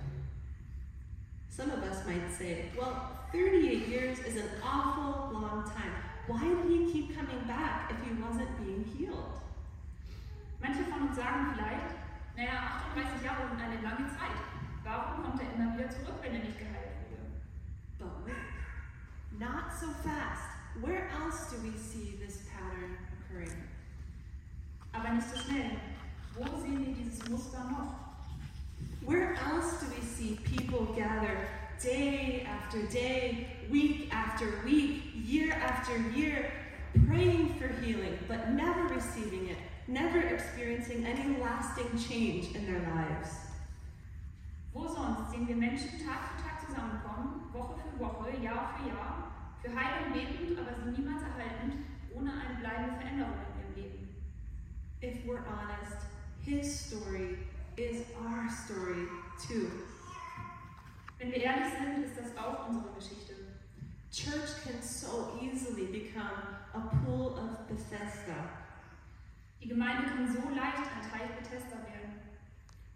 Some 1.48 1.70
of 1.70 1.84
us 1.84 2.06
might 2.08 2.26
say, 2.36 2.72
well, 2.76 3.22
38 3.32 3.88
years 3.88 4.18
is 4.20 4.38
an 4.38 4.50
awful 4.64 5.30
long 5.32 5.64
time. 5.64 5.94
Why 6.26 6.42
did 6.42 6.66
he 6.66 6.92
keep 6.92 7.16
coming 7.16 7.42
back 7.46 7.92
if 7.92 7.98
he 8.04 8.12
wasn't 8.20 8.50
being 8.58 8.84
healed? 8.98 9.38
Manche 10.60 10.84
von 10.90 11.08
uns 11.08 11.16
sagen 11.16 11.54
vielleicht, 11.54 11.94
naja, 12.36 12.82
38 12.96 13.24
Jahre 13.24 13.48
sind 13.50 13.62
eine 13.62 13.82
lange 13.82 14.08
Zeit. 14.10 14.40
Warum 14.84 15.24
kommt 15.24 15.42
er 15.42 15.54
immer 15.54 15.78
wieder 15.78 15.90
zurück, 15.90 16.18
wenn 16.22 16.34
er 16.34 16.44
nicht 16.44 16.58
geheilt 16.58 16.98
wurde? 17.06 17.30
But 18.00 18.26
wait, 18.26 19.40
not 19.40 19.70
so 19.80 19.88
fast. 20.02 20.50
Where 20.82 21.10
else 21.10 21.52
do 21.52 21.62
we 21.62 21.78
see 21.78 22.18
this 22.18 22.48
pattern 22.50 22.98
occurring? 23.14 23.70
Aber 24.94 25.14
nicht 25.14 25.30
so 25.30 25.38
schnell. 25.38 25.78
Wo 26.36 26.58
sehen 26.60 26.80
wir 26.80 26.94
dieses 26.96 27.28
Muster 27.30 27.64
noch? 27.66 28.09
Where 29.10 29.34
else 29.34 29.80
do 29.80 29.88
we 29.96 30.06
see 30.06 30.38
people 30.44 30.86
gather 30.96 31.36
day 31.82 32.46
after 32.48 32.80
day, 32.94 33.48
week 33.72 34.14
after 34.14 34.62
week, 34.64 35.02
year 35.16 35.52
after 35.52 35.98
year, 36.16 36.52
praying 37.08 37.56
for 37.56 37.70
healing, 37.82 38.20
but 38.28 38.52
never 38.52 38.84
receiving 38.94 39.48
it, 39.50 39.58
never 39.88 40.20
experiencing 40.20 41.08
any 41.08 41.42
lasting 41.42 41.90
change 41.98 42.56
in 42.56 42.68
their 42.68 42.82
lives? 42.82 43.30
Wo 44.76 44.86
sonst 44.86 45.32
sehen 45.32 45.48
wir 45.48 45.56
Menschen 45.56 45.90
Tag 46.06 46.30
für 46.30 46.44
Tag 46.44 46.68
zusammenkommen, 46.68 47.50
Woche 47.52 47.82
für 47.82 48.06
Woche, 48.06 48.30
Jahr 48.44 48.78
für 48.78 48.90
Jahr, 48.90 49.32
für 49.64 49.70
Heilung 49.70 50.14
betend, 50.14 50.60
aber 50.60 50.76
sie 50.86 51.02
niemals 51.02 51.24
erhaltend, 51.24 51.84
ohne 52.14 52.32
eine 52.32 52.60
bleibende 52.60 53.02
Veränderung 53.02 53.34
in 53.42 53.60
ihrem 53.60 53.74
Leben? 53.76 54.10
If 55.02 55.26
we're 55.26 55.42
honest, 55.50 55.98
his 56.46 56.80
story 56.80 57.40
is 57.80 58.04
our 58.26 58.50
story 58.50 59.08
too. 59.48 59.70
Wenn 61.18 61.32
wir 61.32 61.38
ehrlich 61.44 61.74
sind, 61.74 62.06
ist 62.06 62.18
das 62.18 62.38
auch 62.38 62.68
unsere 62.68 62.94
Geschichte. 62.94 63.34
Church 64.12 64.64
can 64.64 64.82
so 64.82 65.38
easily 65.42 65.86
become 65.86 66.58
a 66.74 66.80
pool 67.06 67.38
of 67.38 67.68
Bethesda, 67.68 68.50
Die 69.62 69.68
Gemeinde 69.68 70.08
kann 70.08 70.28
so 70.28 70.40
leicht 70.50 70.78
ein 70.78 71.10
Teich 71.12 71.30
Bethesda 71.38 71.78
werden. 71.78 72.20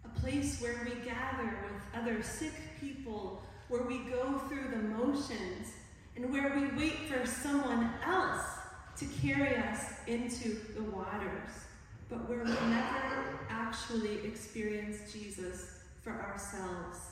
a 0.04 0.20
place 0.20 0.60
where 0.60 0.82
we 0.84 0.94
gather 1.04 1.44
with 1.44 1.82
other 1.94 2.22
sick 2.22 2.52
people, 2.80 3.42
where 3.68 3.82
we 3.84 3.98
go 4.10 4.38
through 4.48 4.68
the 4.70 4.82
motions, 4.96 5.72
and 6.16 6.32
where 6.32 6.54
we 6.54 6.76
wait 6.76 6.98
for 7.08 7.26
someone 7.26 7.90
else 8.06 8.44
to 8.96 9.04
carry 9.22 9.56
us 9.56 9.80
into 10.06 10.56
the 10.74 10.82
waters, 10.90 11.63
but 12.14 12.28
where 12.28 12.44
we 12.44 12.54
never 12.70 13.40
actually 13.50 14.24
experience 14.24 15.12
Jesus 15.12 15.82
for 16.00 16.12
ourselves. 16.12 17.10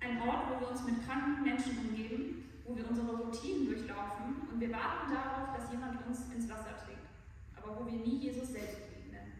Ein 0.00 0.22
Ort, 0.22 0.48
wo 0.48 0.60
wir 0.60 0.70
uns 0.70 0.84
mit 0.84 1.04
kranken 1.06 1.42
Menschen 1.44 1.76
umgeben, 1.78 2.44
wo 2.64 2.76
wir 2.76 2.88
unsere 2.88 3.08
Routinen 3.08 3.66
durchlaufen 3.66 4.48
und 4.50 4.60
wir 4.60 4.72
warten 4.72 5.12
darauf, 5.12 5.56
dass 5.56 5.70
jemand 5.70 6.06
uns 6.06 6.20
ins 6.34 6.48
Wasser 6.48 6.76
trägt, 6.84 7.04
aber 7.56 7.80
wo 7.80 7.86
wir 7.86 7.98
nie 7.98 8.18
Jesus 8.24 8.52
selbst 8.52 8.80
begegnen. 8.88 9.32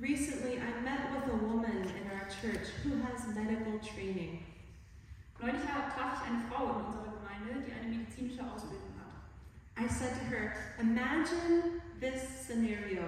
Recently, 0.00 0.58
I 0.58 0.80
met 0.82 1.10
with 1.10 1.32
a 1.32 1.36
woman 1.36 1.82
in 1.82 2.06
our 2.14 2.28
church 2.30 2.70
who 2.84 3.02
has 3.02 3.26
medical 3.34 3.78
training. 3.80 4.44
Neulich 5.40 5.62
traf 5.62 6.22
ich 6.22 6.30
eine 6.30 6.42
Frau 6.48 6.78
in 6.78 6.86
unserer 6.86 7.14
Gemeinde, 7.18 7.64
die 7.66 7.72
eine 7.72 7.96
medizinische 7.96 8.42
Ausbildung 8.42 8.94
hat. 8.98 9.08
I 9.76 9.88
said 9.88 10.14
to 10.14 10.24
her, 10.26 10.52
Imagine 10.80 11.77
this 12.00 12.22
scenario. 12.46 13.02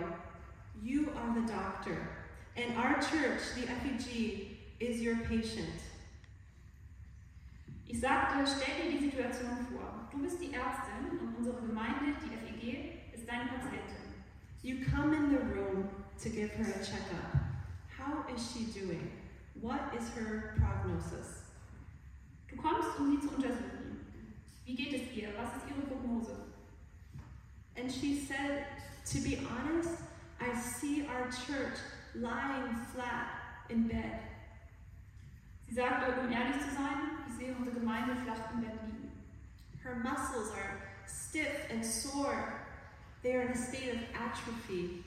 You 0.82 1.12
are 1.16 1.40
the 1.40 1.46
doctor, 1.46 2.08
and 2.56 2.76
our 2.76 2.94
church, 2.94 3.42
the 3.54 3.66
FEG, 3.66 4.56
is 4.80 5.00
your 5.00 5.16
patient. 5.16 5.82
Ich 7.86 8.00
sagte, 8.00 8.46
stell 8.46 8.76
dir 8.76 8.98
die 8.98 9.10
Situation 9.10 9.66
vor. 9.70 10.08
Du 10.10 10.18
bist 10.18 10.40
die 10.40 10.52
Ärztin 10.54 11.18
und 11.20 11.36
unsere 11.36 11.60
Gemeinde, 11.60 12.14
die 12.22 12.30
FEG, 12.30 13.12
ist 13.12 13.28
deine 13.28 13.48
Patientin. 13.48 14.14
You 14.62 14.84
come 14.84 15.14
in 15.14 15.30
the 15.30 15.38
room 15.54 15.88
to 16.22 16.28
give 16.28 16.50
her 16.50 16.64
a 16.64 16.84
checkup. 16.84 17.34
How 17.98 18.24
is 18.34 18.52
she 18.52 18.64
doing? 18.78 19.10
What 19.60 19.92
is 19.98 20.08
her 20.14 20.54
prognosis? 20.58 21.42
Du 22.48 22.56
kommst, 22.56 22.98
um 22.98 23.10
sie 23.10 23.26
zu 23.26 23.34
untersuchen. 23.34 24.06
Wie 24.64 24.74
geht 24.74 24.92
es 24.94 25.16
ihr? 25.16 25.30
Was 25.36 25.56
ist 25.56 25.68
ihre 25.68 25.86
Prognose? 25.86 26.49
And 27.90 28.00
she 28.00 28.20
said, 28.20 28.66
To 29.06 29.18
be 29.18 29.38
honest, 29.50 29.90
I 30.40 30.56
see 30.56 31.06
our 31.08 31.24
church 31.24 31.76
lying 32.14 32.72
flat 32.94 33.26
in 33.68 33.88
bed. 33.88 34.20
Sie 35.68 35.74
sagte, 35.74 36.20
um 36.20 36.30
ehrlich 36.30 36.60
zu 36.62 36.70
sein, 36.74 37.18
ich 37.26 37.34
sehe 37.36 37.54
unsere 37.56 37.80
Gemeinde 37.80 38.14
flach 38.24 38.52
im 38.54 38.60
Bett 38.60 38.78
liegen. 38.86 39.10
Her 39.82 39.96
muscles 40.04 40.52
are 40.52 40.82
stiff 41.06 41.66
and 41.70 41.84
sore. 41.84 42.60
They 43.24 43.34
are 43.34 43.42
in 43.42 43.52
a 43.52 43.56
state 43.56 43.94
of 43.94 44.00
atrophy. 44.14 45.02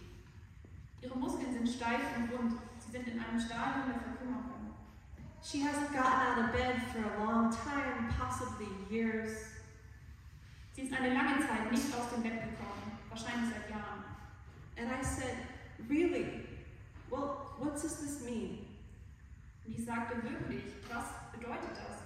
Ihre 1.02 1.18
Muskeln 1.18 1.54
sind 1.54 1.70
steif 1.70 2.02
und 2.18 2.32
rund. 2.34 2.60
Sie 2.80 2.92
sind 2.92 3.08
in 3.08 3.20
einem 3.20 3.40
Stadium 3.40 3.88
der 3.88 4.00
Verkümmerung. 4.02 4.74
She 5.42 5.62
hasn't 5.62 5.94
gotten 5.94 6.20
out 6.20 6.50
of 6.50 6.54
bed 6.54 6.82
for 6.92 7.00
a 7.00 7.26
long 7.26 7.50
time, 7.50 8.14
possibly 8.18 8.68
years. 8.90 9.53
Sie 10.74 10.82
ist 10.82 10.94
eine 10.94 11.14
lange 11.14 11.40
Zeit 11.40 11.72
nicht 11.72 11.94
aus 11.96 12.10
dem 12.14 12.24
Bett 12.24 12.42
gekommen, 12.42 12.98
wahrscheinlich 13.10 13.54
seit 13.54 13.70
Jahren. 13.70 14.04
And 14.78 14.90
I 14.92 15.04
said, 15.04 15.38
Really? 15.88 16.46
Well, 17.10 17.56
what 17.60 17.74
does 17.74 18.00
this 18.00 18.22
mean? 18.26 18.66
Und 19.66 19.78
ich 19.78 19.86
sagte 19.86 20.16
wirklich, 20.24 20.64
was 20.90 21.06
bedeutet 21.32 21.72
das? 21.72 22.02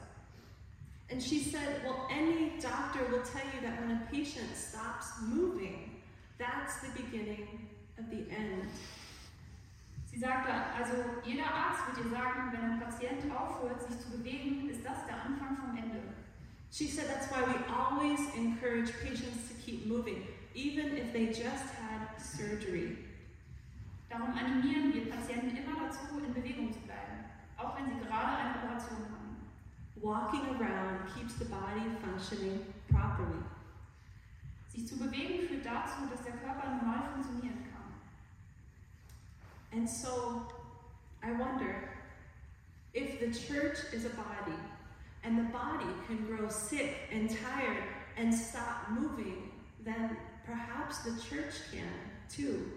And 1.10 1.22
she 1.22 1.40
said, 1.40 1.82
Well, 1.84 2.08
any 2.12 2.60
doctor 2.60 3.10
will 3.10 3.24
tell 3.24 3.46
you 3.56 3.62
that 3.62 3.80
when 3.80 3.92
a 3.92 4.02
patient 4.12 4.56
stops 4.56 5.22
moving, 5.22 6.02
that's 6.38 6.82
the 6.82 6.90
beginning 7.02 7.70
of 7.98 8.10
the 8.10 8.30
end. 8.30 8.70
Sie 10.18 10.20
sagte, 10.20 10.52
also 10.52 10.94
jeder 11.24 11.46
Arzt 11.46 11.88
wird 11.88 12.06
dir 12.06 12.10
sagen, 12.10 12.52
wenn 12.52 12.72
ein 12.72 12.80
Patient 12.80 13.32
aufhört, 13.32 13.82
sich 13.84 14.00
zu 14.00 14.10
bewegen, 14.10 14.68
ist 14.68 14.84
das 14.84 15.06
der 15.06 15.22
Anfang 15.22 15.56
vom 15.58 15.78
Ende. 15.78 16.02
She 16.72 16.88
said 16.88 17.08
that's 17.08 17.28
why 17.32 17.44
we 17.44 17.56
always 17.74 18.20
encourage 18.36 18.92
patients 19.04 19.48
to 19.50 19.54
keep 19.66 19.88
moving, 19.88 20.28
even 20.54 20.98
if 20.98 21.14
they 21.14 21.28
just 21.28 21.74
had 21.74 22.22
surgery. 22.22 22.98
Darum 24.10 24.34
animieren 24.34 24.94
wir 24.94 25.10
Patienten 25.12 25.58
immer 25.58 25.88
dazu, 25.88 26.20
in 26.26 26.34
Bewegung 26.34 26.72
zu 26.72 26.80
bleiben, 26.80 27.26
auch 27.58 27.78
wenn 27.78 27.86
sie 27.86 28.06
gerade 28.06 28.38
eine 28.38 28.56
Operation 28.56 29.00
haben. 29.12 29.38
Walking 30.02 30.56
around 30.56 31.14
keeps 31.14 31.36
the 31.40 31.46
body 31.46 31.82
functioning 32.02 32.74
properly. 32.90 33.44
Sich 34.70 34.88
zu 34.88 34.98
bewegen 34.98 35.48
führt 35.48 35.66
dazu, 35.66 36.06
dass 36.12 36.24
der 36.24 36.34
Körper 36.34 36.70
normal 36.76 37.10
funktionieren 37.14 37.66
kann. 37.72 37.94
And 39.72 39.90
so 39.90 40.44
I 41.24 41.32
wonder 41.32 41.90
if 42.94 43.20
the 43.20 43.28
church 43.28 43.80
is 43.92 44.06
a 44.06 44.10
body 44.10 44.56
and 45.24 45.38
the 45.38 45.52
body 45.52 45.86
can 46.08 46.26
grow 46.26 46.50
sick 46.50 47.10
and 47.12 47.30
tired 47.30 47.84
and 48.18 48.34
stop 48.34 48.90
moving, 48.90 49.52
then 49.84 50.18
perhaps 50.46 51.04
the 51.04 51.12
church 51.22 51.56
can 51.72 51.88
too. 52.30 52.72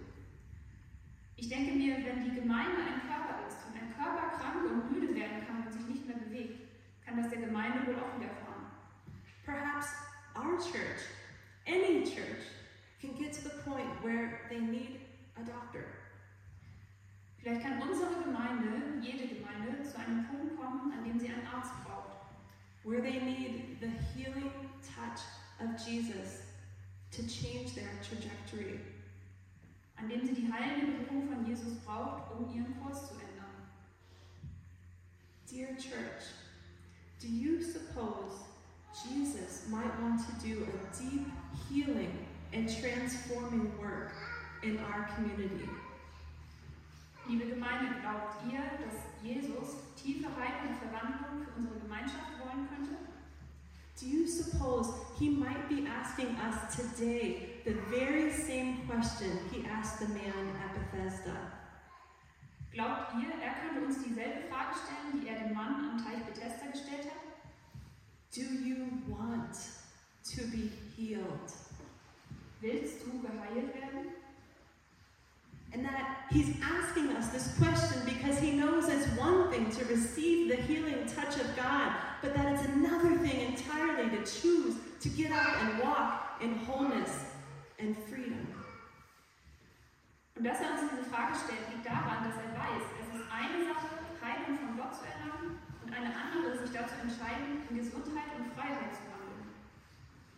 Ich 1.37 1.49
denke 1.49 1.73
mir, 1.73 1.97
wenn 2.05 2.23
die 2.25 2.39
Gemeinde 2.39 2.77
ein 2.83 3.01
Körper 3.09 3.47
ist 3.49 3.57
und 3.67 3.75
ein 3.81 3.95
Körper 3.97 4.37
krank 4.37 4.71
und 4.71 4.93
müde 4.93 5.15
werden 5.15 5.47
kann 5.47 5.65
und 5.65 5.73
sich 5.73 5.87
nicht 5.87 6.07
mehr 6.07 6.19
bewegt, 6.19 6.69
kann 7.07 7.17
das 7.17 7.31
der 7.31 7.41
Gemeinde 7.41 7.87
wohl 7.87 7.95
auch 7.95 8.19
widerfahren. 8.19 8.67
Perhaps 9.47 9.87
our 10.37 10.59
church, 10.59 11.01
any 11.67 12.05
church, 12.05 12.45
can 13.01 13.17
get 13.17 13.33
to 13.33 13.43
the 13.43 13.63
point 13.65 13.89
where 14.03 14.43
they 14.51 14.61
need 14.61 15.01
a 15.37 15.43
doctor. 15.43 15.85
Vielleicht 17.39 17.63
kann 17.63 17.81
unsere 17.81 18.23
Gemeinde, 18.23 19.01
jede 19.01 19.35
Gemeinde, 19.35 19.83
zu 19.83 19.99
einem 19.99 20.27
Punkt 20.27 20.61
kommen, 20.61 20.93
an 20.93 21.05
dem 21.05 21.19
sie 21.19 21.29
einen 21.29 21.47
Arzt 21.47 21.73
braucht. 21.85 22.20
Where 22.85 23.01
they 23.01 23.19
need 23.21 23.79
the 23.81 23.91
healing 24.15 24.51
touch 24.97 25.21
of 25.61 25.85
Jesus 25.85 26.43
to 27.13 27.23
change 27.23 27.75
their 27.75 27.91
trajectory. 28.03 28.81
An 29.99 30.09
dem 30.09 30.27
sie 30.27 30.35
die 30.35 30.51
heilende 30.51 31.05
Berührung 31.05 31.29
von 31.29 31.47
Jesus 31.47 31.75
braucht, 31.85 32.33
um 32.33 32.49
ihren 32.55 32.75
Kurs 32.81 33.09
zu 33.09 33.15
ändern. 33.15 33.69
Dear 35.47 35.77
church, 35.77 36.25
do 37.21 37.29
you 37.29 37.63
suppose 37.63 38.45
Jesus 39.05 39.69
might 39.69 40.01
want 40.01 40.21
to 40.21 40.47
do 40.47 40.65
a 40.65 40.97
deep 40.97 41.27
healing 41.69 42.27
and 42.53 42.69
transforming 42.81 43.71
work 43.79 44.13
in 44.63 44.79
our 44.79 45.09
community? 45.15 45.69
Liebe 47.31 47.47
Gemeinde, 47.47 47.95
glaubt 48.01 48.43
ihr, 48.51 48.59
dass 48.59 49.23
Jesus 49.23 49.95
tiefe 49.95 50.27
Heilung 50.35 50.75
und 50.75 50.79
Verwandlung 50.79 51.47
für 51.47 51.61
unsere 51.61 51.79
Gemeinschaft 51.79 52.41
wollen 52.41 52.67
könnte? 52.67 52.97
Do 54.01 54.07
you 54.07 54.27
suppose 54.27 54.91
he 55.17 55.31
might 55.31 55.69
be 55.69 55.87
asking 55.87 56.35
us 56.43 56.75
today 56.75 57.61
the 57.65 57.75
very 57.89 58.33
same 58.33 58.85
question 58.89 59.31
he 59.53 59.65
asked 59.65 60.01
the 60.01 60.09
man 60.13 60.57
at 60.59 60.75
Bethesda? 60.75 61.53
Glaubt 62.73 63.15
ihr, 63.15 63.31
er 63.41 63.55
könnte 63.63 63.87
uns 63.87 64.03
dieselbe 64.03 64.49
Frage 64.51 64.75
stellen, 64.75 65.23
die 65.23 65.29
er 65.29 65.39
dem 65.39 65.55
Mann 65.55 65.89
am 65.89 66.05
Teich 66.05 66.25
Bethesda 66.25 66.67
gestellt 66.67 67.15
hat? 67.15 67.23
Do 68.35 68.43
you 68.43 68.89
want 69.07 69.55
to 70.35 70.43
be 70.51 70.69
healed? 70.97 71.53
Willst 72.61 73.07
du 73.07 73.23
geheilt 73.23 73.73
werden? 73.73 74.20
And 75.73 75.85
that 75.85 76.27
he's 76.31 76.57
asking 76.63 77.11
us 77.11 77.29
this 77.29 77.55
question 77.59 78.03
because 78.05 78.39
he 78.39 78.53
knows 78.53 78.89
it's 78.89 79.07
one 79.17 79.51
thing 79.51 79.71
to 79.71 79.85
receive 79.85 80.49
the 80.49 80.57
healing 80.57 81.07
touch 81.07 81.37
of 81.37 81.55
God, 81.55 81.93
but 82.23 82.35
that 82.35 82.55
it's 82.55 82.65
another 82.67 83.17
thing 83.19 83.53
entirely 83.53 84.11
to 84.11 84.25
choose 84.25 84.75
to 85.01 85.09
get 85.09 85.31
up 85.31 85.63
and 85.63 85.81
walk 85.81 86.41
in 86.41 86.55
wholeness 86.67 87.25
and 87.79 87.97
freedom. 88.09 88.47
Und 90.37 90.47
dass 90.47 90.61
er 90.61 90.73
uns 90.73 90.91
diese 90.91 91.05
Frage 91.11 91.35
stellt, 91.37 91.69
liegt 91.71 91.87
daran, 91.87 92.25
dass 92.25 92.35
er 92.37 92.59
weiß, 92.59 92.83
es 93.03 93.21
ist 93.21 93.27
eine 93.31 93.65
Sache, 93.67 94.01
Heilung 94.25 94.59
von 94.59 94.77
Gott 94.77 94.95
zu 94.95 95.05
erlangen 95.05 95.59
und 95.85 95.93
eine 95.93 96.13
andere, 96.17 96.59
sich 96.59 96.73
dazu 96.73 96.95
entscheiden, 97.03 97.63
in 97.69 97.77
Gesundheit 97.77 98.33
und 98.39 98.51
Freiheit 98.55 98.91
zu 98.97 99.05
wandeln. 99.13 99.53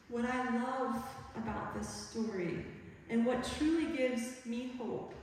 What 0.08 0.24
I 0.24 0.58
love 0.58 1.04
about 1.36 1.78
this 1.78 1.88
story 1.88 2.66
and 3.08 3.24
what 3.24 3.44
truly 3.56 3.96
gives 3.96 4.44
me 4.44 4.72
hope 4.76 5.14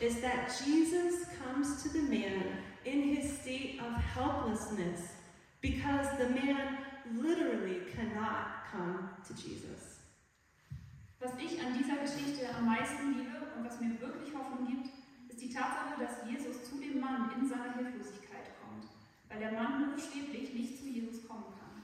is 0.00 0.20
that 0.20 0.50
Jesus 0.64 1.26
comes 1.42 1.82
to 1.82 1.90
the 1.90 2.02
man 2.02 2.42
in 2.84 3.14
his 3.14 3.38
state 3.38 3.78
of 3.80 3.92
helplessness 4.02 5.12
because 5.60 6.06
the 6.18 6.28
man 6.30 6.78
literally 7.16 7.80
cannot 7.94 8.64
come 8.72 9.10
to 9.26 9.34
Jesus. 9.34 9.98
Was 11.20 11.32
ich 11.38 11.60
an 11.60 11.76
dieser 11.76 11.96
Geschichte 11.96 12.48
am 12.56 12.64
meisten 12.64 13.18
liebe 13.18 13.52
und 13.54 13.66
was 13.66 13.78
mir 13.78 14.00
wirklich 14.00 14.34
Hoffnung 14.34 14.66
gibt, 14.66 14.88
ist 15.28 15.42
die 15.42 15.52
Tatsache, 15.52 16.00
dass 16.00 16.26
Jesus 16.26 16.64
zu 16.64 16.78
dem 16.78 16.98
Mann 16.98 17.30
in 17.38 17.46
seiner 17.46 17.74
Hilflosigkeit 17.74 18.56
kommt, 18.62 18.88
weil 19.28 19.38
der 19.38 19.52
Mann 19.52 19.92
buchstäblich 19.92 20.54
nicht 20.54 20.78
zu 20.78 20.86
Jesus 20.86 21.28
kommen 21.28 21.44
kann. 21.58 21.82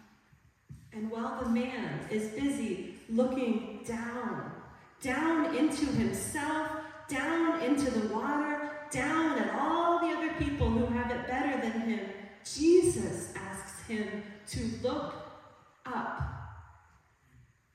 And 0.94 1.10
while 1.10 1.44
the 1.44 1.50
man 1.50 2.08
is 2.08 2.30
busy 2.30 2.94
looking 3.10 3.84
down, 3.86 4.52
down 5.02 5.54
into 5.54 5.84
himself, 5.92 6.80
down 7.08 7.62
into 7.62 7.90
the 7.90 8.14
water, 8.14 8.70
down 8.90 9.38
at 9.38 9.54
all 9.58 10.00
the 10.00 10.14
other 10.14 10.32
people 10.38 10.68
who 10.68 10.86
have 10.86 11.10
it 11.10 11.26
better 11.26 11.60
than 11.60 11.80
him, 11.82 12.00
Jesus 12.44 13.34
asks 13.34 13.86
him 13.86 14.22
to 14.48 14.60
look 14.82 15.14
up. 15.84 16.22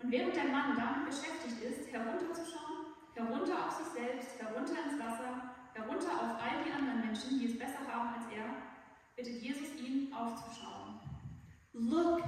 Und 0.01 0.11
während 0.11 0.35
der 0.35 0.45
Mann 0.45 0.75
damit 0.75 1.09
beschäftigt 1.09 1.61
ist, 1.61 1.91
herunterzuschauen, 1.91 2.87
herunter 3.13 3.67
auf 3.67 3.71
sich 3.77 3.87
selbst, 3.93 4.41
herunter 4.41 4.73
ins 4.83 4.99
Wasser, 4.99 5.53
herunter 5.73 6.11
auf 6.11 6.41
all 6.41 6.63
die 6.65 6.71
anderen 6.71 7.01
Menschen, 7.05 7.39
die 7.39 7.45
es 7.45 7.59
besser 7.59 7.85
haben 7.91 8.15
als 8.15 8.25
er, 8.33 8.45
bittet 9.15 9.41
Jesus 9.41 9.75
ihn 9.79 10.11
aufzuschauen. 10.13 10.99
Look 11.73 12.21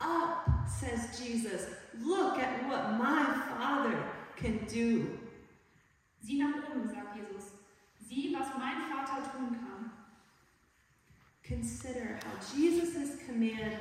up, 0.00 0.46
says 0.66 1.20
Jesus. 1.20 1.66
Look 2.00 2.38
at 2.38 2.66
what 2.68 2.98
my 2.98 3.24
Father 3.48 4.04
can 4.36 4.64
do. 4.66 5.27
Sieh 6.20 6.38
nach 6.38 6.68
oben, 6.70 6.88
sagt 6.88 7.16
Jesus. 7.16 7.52
Sieh, 8.00 8.34
was 8.34 8.48
mein 8.58 8.82
Vater 8.90 9.22
tun 9.32 9.56
kann. 9.58 9.90
Consider 11.42 12.18
how 12.24 12.38
Jesus' 12.54 13.22
command 13.26 13.78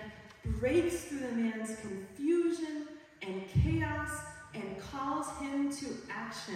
breaks 0.60 1.06
through 1.06 1.20
the 1.20 1.36
man's 1.36 1.76
confusion 1.82 2.88
and 3.22 3.44
chaos 3.50 4.12
and 4.54 4.80
calls 4.80 5.28
him 5.40 5.70
to 5.70 5.88
action. 6.10 6.56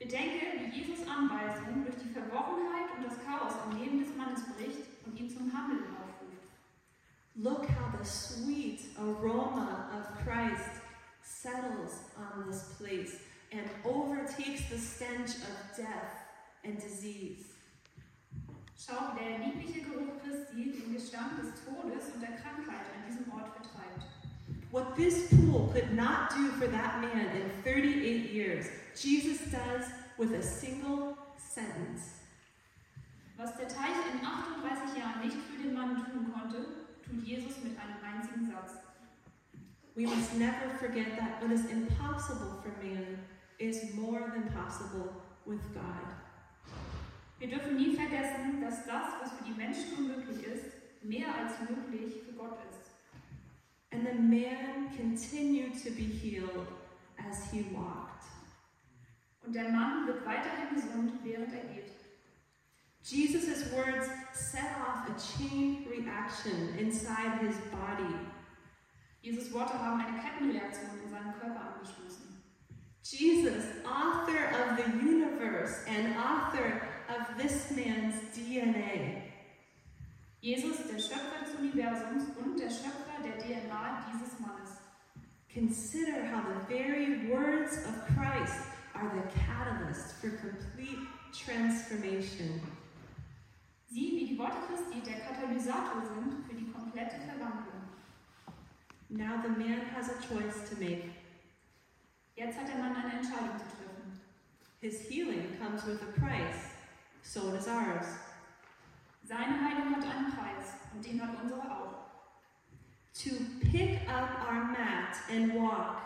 Bedenke, 0.00 0.58
wie 0.58 0.76
Jesus 0.76 1.06
Anweisung 1.06 1.84
durch 1.84 1.96
die 2.02 2.08
Verworrenheit 2.08 2.96
und 2.96 3.06
das 3.06 3.24
Chaos 3.24 3.52
im 3.70 3.78
Leben 3.78 4.00
des 4.00 4.16
Mannes 4.16 4.40
bricht 4.56 5.06
und 5.06 5.18
ihn 5.18 5.30
zum 5.30 5.52
Handeln 5.52 5.84
aufruft. 5.94 6.50
Look 7.36 7.68
how 7.70 7.96
the 7.96 8.04
sweet 8.04 8.80
aroma 8.98 9.88
of 9.96 10.24
Christ 10.24 10.82
settles 11.22 12.10
on 12.16 12.50
this 12.50 12.74
place 12.78 13.20
and 13.52 13.68
overtakes 13.84 14.62
the 14.70 14.78
stench 14.78 15.36
of 15.36 15.76
death 15.76 16.24
and 16.64 16.80
disease. 16.80 17.44
Schau, 18.76 19.14
der 19.14 19.38
liebliche 19.38 19.82
Geruch 19.82 20.20
Christi 20.22 20.72
den 20.72 20.94
Gestank 20.94 21.40
des 21.40 21.52
Todes 21.64 22.14
und 22.14 22.20
der 22.20 22.32
Krankheit 22.32 22.86
an 22.96 23.06
diesem 23.06 23.32
Ort 23.32 23.48
vertreibt. 23.54 24.06
What 24.70 24.96
this 24.96 25.28
pool 25.28 25.68
could 25.72 25.92
not 25.92 26.30
do 26.30 26.50
for 26.58 26.66
that 26.66 27.00
man 27.00 27.26
in 27.36 27.50
38 27.62 28.32
years, 28.32 28.66
Jesus 28.96 29.38
does 29.50 29.86
with 30.18 30.32
a 30.32 30.42
single 30.42 31.16
sentence. 31.36 32.22
Was 33.36 33.56
der 33.56 33.68
Teich 33.68 33.96
in 34.12 34.26
38 34.26 34.98
Jahren 34.98 35.20
nicht 35.24 35.36
für 35.36 35.62
den 35.62 35.74
Mann 35.74 36.04
tun 36.10 36.32
konnte, 36.32 36.66
tut 37.04 37.22
Jesus 37.22 37.62
mit 37.62 37.78
einem 37.78 38.02
einzigen 38.02 38.50
Satz. 38.50 38.78
We 39.94 40.06
must 40.06 40.34
never 40.36 40.70
forget 40.80 41.18
that 41.18 41.42
what 41.42 41.52
is 41.52 41.66
impossible 41.66 42.62
for 42.62 42.72
man 42.82 43.18
is 43.62 43.94
more 43.94 44.20
than 44.34 44.50
possible 44.52 45.12
with 45.46 45.62
God. 45.72 46.08
Wir 47.38 47.48
dürfen 47.48 47.76
nie 47.76 47.94
vergessen, 47.94 48.60
dass 48.60 48.84
das, 48.86 49.06
was 49.20 49.32
für 49.32 49.44
die 49.44 49.52
Menschen 49.52 49.94
unmöglich 49.98 50.46
ist, 50.46 50.64
mehr 51.02 51.28
als 51.28 51.58
möglich 51.68 52.22
für 52.24 52.32
Gott 52.32 52.58
ist. 52.70 52.90
And 53.92 54.06
the 54.06 54.14
man 54.14 54.90
continued 54.96 55.74
to 55.82 55.90
be 55.90 56.04
healed 56.04 56.66
as 57.18 57.50
he 57.50 57.66
walked. 57.72 58.24
Und 59.44 59.54
der 59.54 59.70
Mann 59.70 60.06
wird 60.06 60.24
weiterhin 60.24 60.74
gesund, 60.74 61.12
während 61.24 61.52
er 61.52 61.64
geht. 61.74 61.90
Jesus' 63.02 63.72
words 63.72 64.08
set 64.32 64.70
off 64.86 65.08
a 65.08 65.14
chain 65.18 65.84
reaction 65.90 66.78
inside 66.78 67.38
his 67.40 67.56
body. 67.72 68.14
Jesus' 69.20 69.52
Worte 69.52 69.78
haben 69.78 70.00
eine 70.00 70.18
Kettenreaktion 70.18 70.90
in 71.04 71.10
seinem 71.10 71.32
Körper 71.34 71.74
angestoßen. 71.74 72.21
Jesus, 73.04 73.64
author 73.84 74.46
of 74.62 74.76
the 74.76 75.04
universe 75.04 75.84
and 75.88 76.16
author 76.16 76.82
of 77.08 77.36
this 77.36 77.70
man's 77.72 78.14
DNA, 78.36 79.22
Jesus, 80.40 80.78
der 80.88 80.98
Schöpfer 80.98 81.44
des 81.44 81.54
Universums 81.58 82.24
und 82.38 82.58
der 82.58 82.70
Schöpfer 82.70 83.22
der 83.22 83.38
DNA 83.38 84.04
dieses 84.12 84.38
Mannes. 84.40 84.62
consider 85.52 86.24
how 86.24 86.42
the 86.48 86.74
very 86.74 87.28
words 87.28 87.76
of 87.76 88.16
Christ 88.16 88.62
are 88.94 89.12
the 89.14 89.38
catalyst 89.40 90.14
for 90.16 90.30
complete 90.30 90.98
transformation. 91.32 92.60
Sieh, 93.92 94.12
wie 94.12 94.26
die 94.28 94.38
Worte 94.38 94.56
Christi 94.66 95.00
der 95.04 95.20
Katalysator 95.20 96.02
sind 96.06 96.46
für 96.48 96.54
die 96.54 96.70
komplette 96.72 97.16
Verwandlung. 97.26 97.82
Now 99.10 99.42
the 99.42 99.50
man 99.50 99.80
has 99.94 100.08
a 100.08 100.16
choice 100.22 100.70
to 100.70 100.76
make. 100.80 101.10
Jetzt 102.44 102.58
hat 102.58 102.66
der 102.66 102.78
Mann 102.78 102.96
eine 102.96 103.18
Entscheidung 103.18 103.56
zu 103.56 103.64
treffen. 103.66 104.20
His 104.80 105.08
healing 105.08 105.56
comes 105.60 105.86
with 105.86 106.02
a 106.02 106.20
price, 106.20 106.74
so 107.22 107.52
does 107.52 107.68
ours. 107.68 108.18
Seine 109.22 109.60
Heilung 109.62 109.94
hat 109.94 110.02
einen 110.02 110.32
Preis 110.32 110.74
und 110.92 111.06
den 111.06 111.22
hat 111.22 111.40
unsere 111.40 111.60
auch. 111.60 112.02
To 113.22 113.30
pick 113.70 114.00
up 114.08 114.42
our 114.48 114.64
mat 114.72 115.14
and 115.30 115.54
walk 115.54 116.02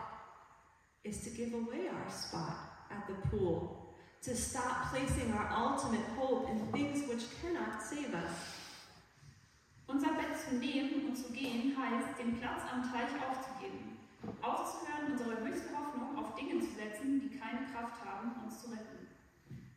is 1.05 1.25
to 1.25 1.31
give 1.31 1.55
away 1.55 1.89
our 1.89 2.11
spot 2.11 2.85
at 2.91 3.07
the 3.07 3.15
pool, 3.31 3.95
to 4.21 4.37
stop 4.37 4.93
placing 4.93 5.33
our 5.33 5.49
ultimate 5.57 6.05
hope 6.19 6.51
in 6.51 6.71
things 6.71 7.09
which 7.09 7.25
cannot 7.41 7.81
save 7.81 8.13
us. 8.13 8.61
Unser 9.87 10.13
Bett 10.13 10.37
zu 10.37 10.57
nehmen 10.57 11.07
und 11.09 11.17
zu 11.17 11.33
gehen 11.33 11.75
heißt, 11.75 12.19
den 12.19 12.39
Platz 12.39 12.61
am 12.71 12.83
Teich 12.83 13.09
aufzugeben, 13.27 13.97
aufzuhören, 14.43 15.13
unsere 15.13 15.39
höchste 15.41 15.71
Hoffnung 15.75 16.16
auf 16.37 16.41
Dinge 16.41 16.61
zu 16.61 16.75
setzen, 16.75 17.21
die 17.21 17.39
keine 17.39 17.67
Kraft 17.73 18.05
haben, 18.05 18.33
uns 18.45 18.63
zu 18.63 18.71
retten. 18.71 19.09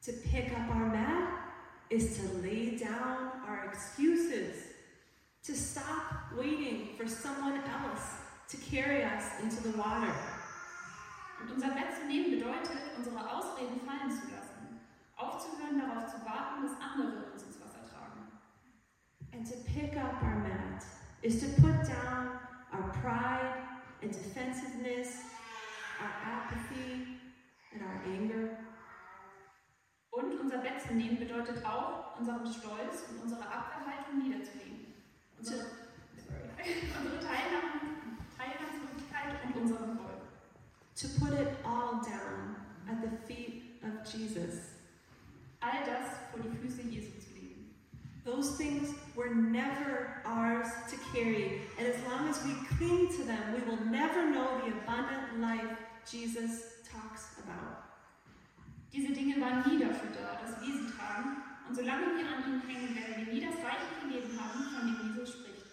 To 0.06 0.12
pick 0.30 0.52
up 0.52 0.70
our 0.70 0.88
mat 0.88 1.30
is 1.90 2.18
to 2.18 2.24
lay 2.42 2.78
down 2.78 3.44
our 3.48 3.66
excuses, 3.72 4.74
to 5.44 5.54
stop 5.54 6.34
waiting 6.38 6.96
for 6.98 7.08
someone 7.08 7.60
else 7.60 8.22
to 8.50 8.58
carry 8.58 9.04
us 9.04 9.24
into 9.42 9.62
the 9.64 9.78
water. 9.78 10.14
Und 11.42 11.52
unser 11.52 11.70
Bett 11.70 11.96
zu 11.98 12.06
nehmen 12.08 12.32
bedeutet, 12.32 12.98
unsere 12.98 13.18
Ausreden 13.18 13.80
fallen 13.86 14.12
zu 14.12 14.28
lassen, 14.28 14.82
aufzuhören, 15.16 15.80
darauf 15.80 16.08
zu 16.08 16.26
warten, 16.26 16.64
dass 16.64 16.76
andere 16.82 17.32
uns 17.32 17.44
ins 17.44 17.60
Wasser 17.62 17.88
tragen. 17.90 18.28
And 19.32 19.46
to 19.46 19.56
pick 19.66 19.96
up 19.98 20.22
our 20.22 20.40
mat 20.40 20.84
is 21.22 21.40
to 21.40 21.62
put 21.62 21.88
down 21.88 22.40
our 22.74 22.92
pride 23.02 23.56
and 24.02 24.12
defensiveness, 24.12 25.29
our 26.02 26.14
apathy 26.24 27.20
and 27.74 27.82
our 27.84 28.02
anger. 28.08 28.58
Und 30.12 30.40
unser 30.40 30.58
Bett 30.60 30.82
zu 30.82 30.94
nehmen 30.94 31.20
bedeutet 31.20 31.64
auch, 31.64 32.20
unseren 32.20 32.46
Stolz 32.46 33.06
und 33.10 33.24
unsere 33.24 33.42
Abwehrhaltung 33.42 34.24
niederzulegen. 34.24 34.94
Unsere, 35.38 35.60
unsere 37.00 37.20
Teilnahme, 37.20 37.80
Teilnahmslosigkeit 38.36 39.46
und 39.46 39.62
unseren 39.62 39.98
Groll. 39.98 40.22
To 40.96 41.08
put 41.20 41.40
it 41.40 41.56
all 41.64 42.02
down 42.02 42.56
at 42.90 43.02
the 43.02 43.16
feet 43.28 43.64
of 43.84 44.06
Jesus. 44.12 44.76
All 45.62 45.80
das 45.86 46.18
vor 46.32 46.42
die 46.42 46.58
Füße 46.58 46.82
Jesu 46.82 47.12
zu 47.20 47.34
legen. 47.36 47.76
Those 48.26 48.58
things 48.58 48.94
were 49.16 49.34
never 49.34 50.22
ours 50.26 50.68
to 50.90 50.98
carry, 51.14 51.62
and 51.78 51.88
as 51.88 51.96
long 52.10 52.30
as 52.30 52.44
we 52.44 52.54
cling 52.78 53.08
to 53.10 53.24
them, 53.24 53.54
we 53.54 53.62
will 53.70 53.84
never 53.86 54.30
know 54.32 54.62
the 54.66 54.72
abundant 54.72 55.40
life 55.40 55.78
Jesus 56.12 56.82
talks 56.92 57.38
about. 57.44 57.84
Diese 58.92 59.14
Dinge 59.14 59.40
waren 59.40 59.62
nie 59.70 59.80
dafür 59.80 60.10
da, 60.10 60.42
dass 60.42 60.60
wir 60.62 60.74
sie 60.74 60.92
tragen, 60.92 61.38
und 61.68 61.76
solange 61.76 62.18
wir 62.18 62.26
an 62.26 62.44
ihnen 62.48 62.62
hängen, 62.68 62.96
werden 62.96 63.26
wir 63.28 63.34
nie 63.34 63.42
das 63.42 63.56
reichliche 63.58 64.08
Leben 64.08 64.40
haben, 64.40 64.64
von 64.64 64.88
dem 64.88 65.16
Jesus 65.16 65.36
spricht. 65.36 65.66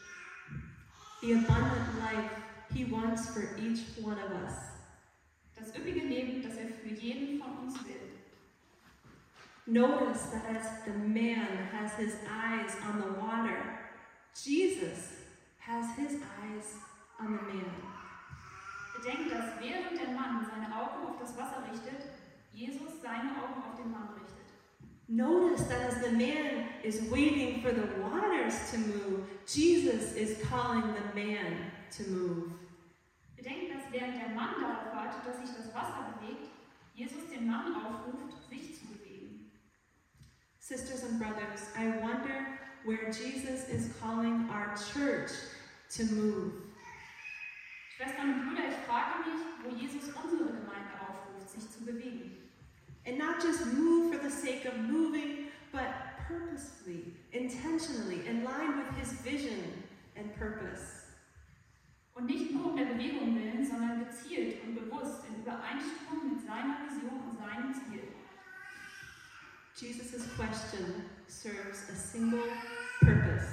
The 1.22 1.33
abundant 1.33 1.99
life 1.99 2.31
He 2.75 2.85
wants 2.85 3.31
for 3.31 3.57
each 3.57 3.81
one 4.03 4.18
of 4.18 4.31
us. 4.42 4.53
Das 5.55 5.75
üppige 5.75 6.05
Leben, 6.05 6.42
das 6.42 6.59
er 6.59 6.68
für 6.68 6.88
jeden 6.88 7.40
von 7.40 7.57
uns 7.59 7.75
will. 7.87 7.96
Notice 9.66 10.31
that 10.31 10.44
as 10.55 10.85
the 10.85 10.92
man 10.92 11.68
has 11.72 11.94
his 11.94 12.16
eyes 12.29 12.77
on 12.87 13.01
the 13.01 13.18
water, 13.18 13.79
Jesus 14.35 15.14
has 15.59 15.96
his 15.96 16.20
eyes 16.20 16.77
on 17.18 17.38
the 17.38 17.42
man. 17.55 17.96
Bedenkt, 18.97 19.33
dass 19.33 19.61
während 19.61 19.99
der 20.01 20.15
Mann 20.15 20.47
seine 20.51 20.75
Augen 20.75 21.07
auf 21.07 21.19
das 21.21 21.37
Wasser 21.37 21.65
richtet, 21.71 22.09
Jesus 22.53 23.03
seine 23.03 23.31
Augen 23.43 23.63
auf 23.63 23.77
den 23.77 23.91
Mann 23.91 24.09
richtet. 24.15 24.47
Notice 25.09 25.69
that 25.69 25.83
as 25.89 26.03
the 26.03 26.11
man 26.11 26.69
is 26.83 27.11
waiting 27.11 27.63
for 27.63 27.73
the 27.73 27.87
waters 28.01 28.73
to 28.73 28.79
move, 28.79 29.29
Jesus 29.47 30.15
is 30.15 30.39
calling 30.49 30.83
the 30.95 31.15
man 31.15 31.71
to 31.97 32.03
move. 32.11 32.53
Bedenkt, 33.37 33.73
dass 33.73 33.93
während 33.93 34.17
der 34.17 34.31
Mann 34.31 34.55
darauf 34.61 34.95
wartet, 34.95 35.27
dass 35.27 35.39
sich 35.39 35.57
das 35.57 35.73
Wasser 35.75 36.17
bewegt, 36.19 36.49
Jesus 36.95 37.29
den 37.31 37.47
Mann 37.47 37.75
aufruft, 37.77 38.49
sich 38.49 38.79
zu 38.79 38.87
bewegen. 38.87 39.51
Sisters 40.59 41.05
and 41.05 41.21
brothers, 41.21 41.71
I 41.77 42.01
wonder 42.03 42.47
where 42.85 43.11
Jesus 43.11 43.69
is 43.69 43.91
calling 44.01 44.49
our 44.51 44.75
church 44.75 45.31
to 45.97 46.05
move. 46.15 46.65
Schwestern 47.97 48.35
und 48.35 48.49
Brüder, 48.49 48.69
ich 48.69 48.77
frage 48.87 49.25
mich, 49.25 49.41
wo 49.65 49.75
Jesus 49.75 50.13
unsere 50.23 50.51
Gemeinde 50.51 50.93
aufruft, 51.01 51.49
sich 51.49 51.71
zu 51.71 51.83
bewegen. 51.83 52.33
And 53.07 53.17
not 53.17 53.43
just 53.43 53.73
move 53.73 54.13
for 54.13 54.23
the 54.23 54.31
sake 54.31 54.67
of 54.67 54.77
moving, 54.77 55.49
but 55.73 55.89
purposefully, 56.29 57.15
intentionally, 57.33 58.27
in 58.27 58.45
line 58.45 58.77
with 58.77 58.91
his 58.99 59.15
vision 59.25 59.83
and 60.15 60.37
purpose. 60.37 61.07
Und 62.15 62.27
nicht 62.27 62.53
nur 62.53 62.67
um 62.67 62.77
der 62.77 62.85
Bewegung 62.85 63.35
willen, 63.35 63.65
sondern 63.65 64.05
gezielt 64.05 64.63
und 64.65 64.75
bewusst 64.75 65.25
in 65.29 65.41
Übereinstimmung 65.41 66.35
mit 66.35 66.47
seiner 66.47 66.77
Vision 66.85 67.21
und 67.31 67.39
seinem 67.39 67.73
Ziel. 67.73 68.03
Jesus' 69.75 70.29
question 70.37 71.05
serves 71.29 71.89
a 71.91 71.95
single 71.95 72.45
purpose. 73.01 73.47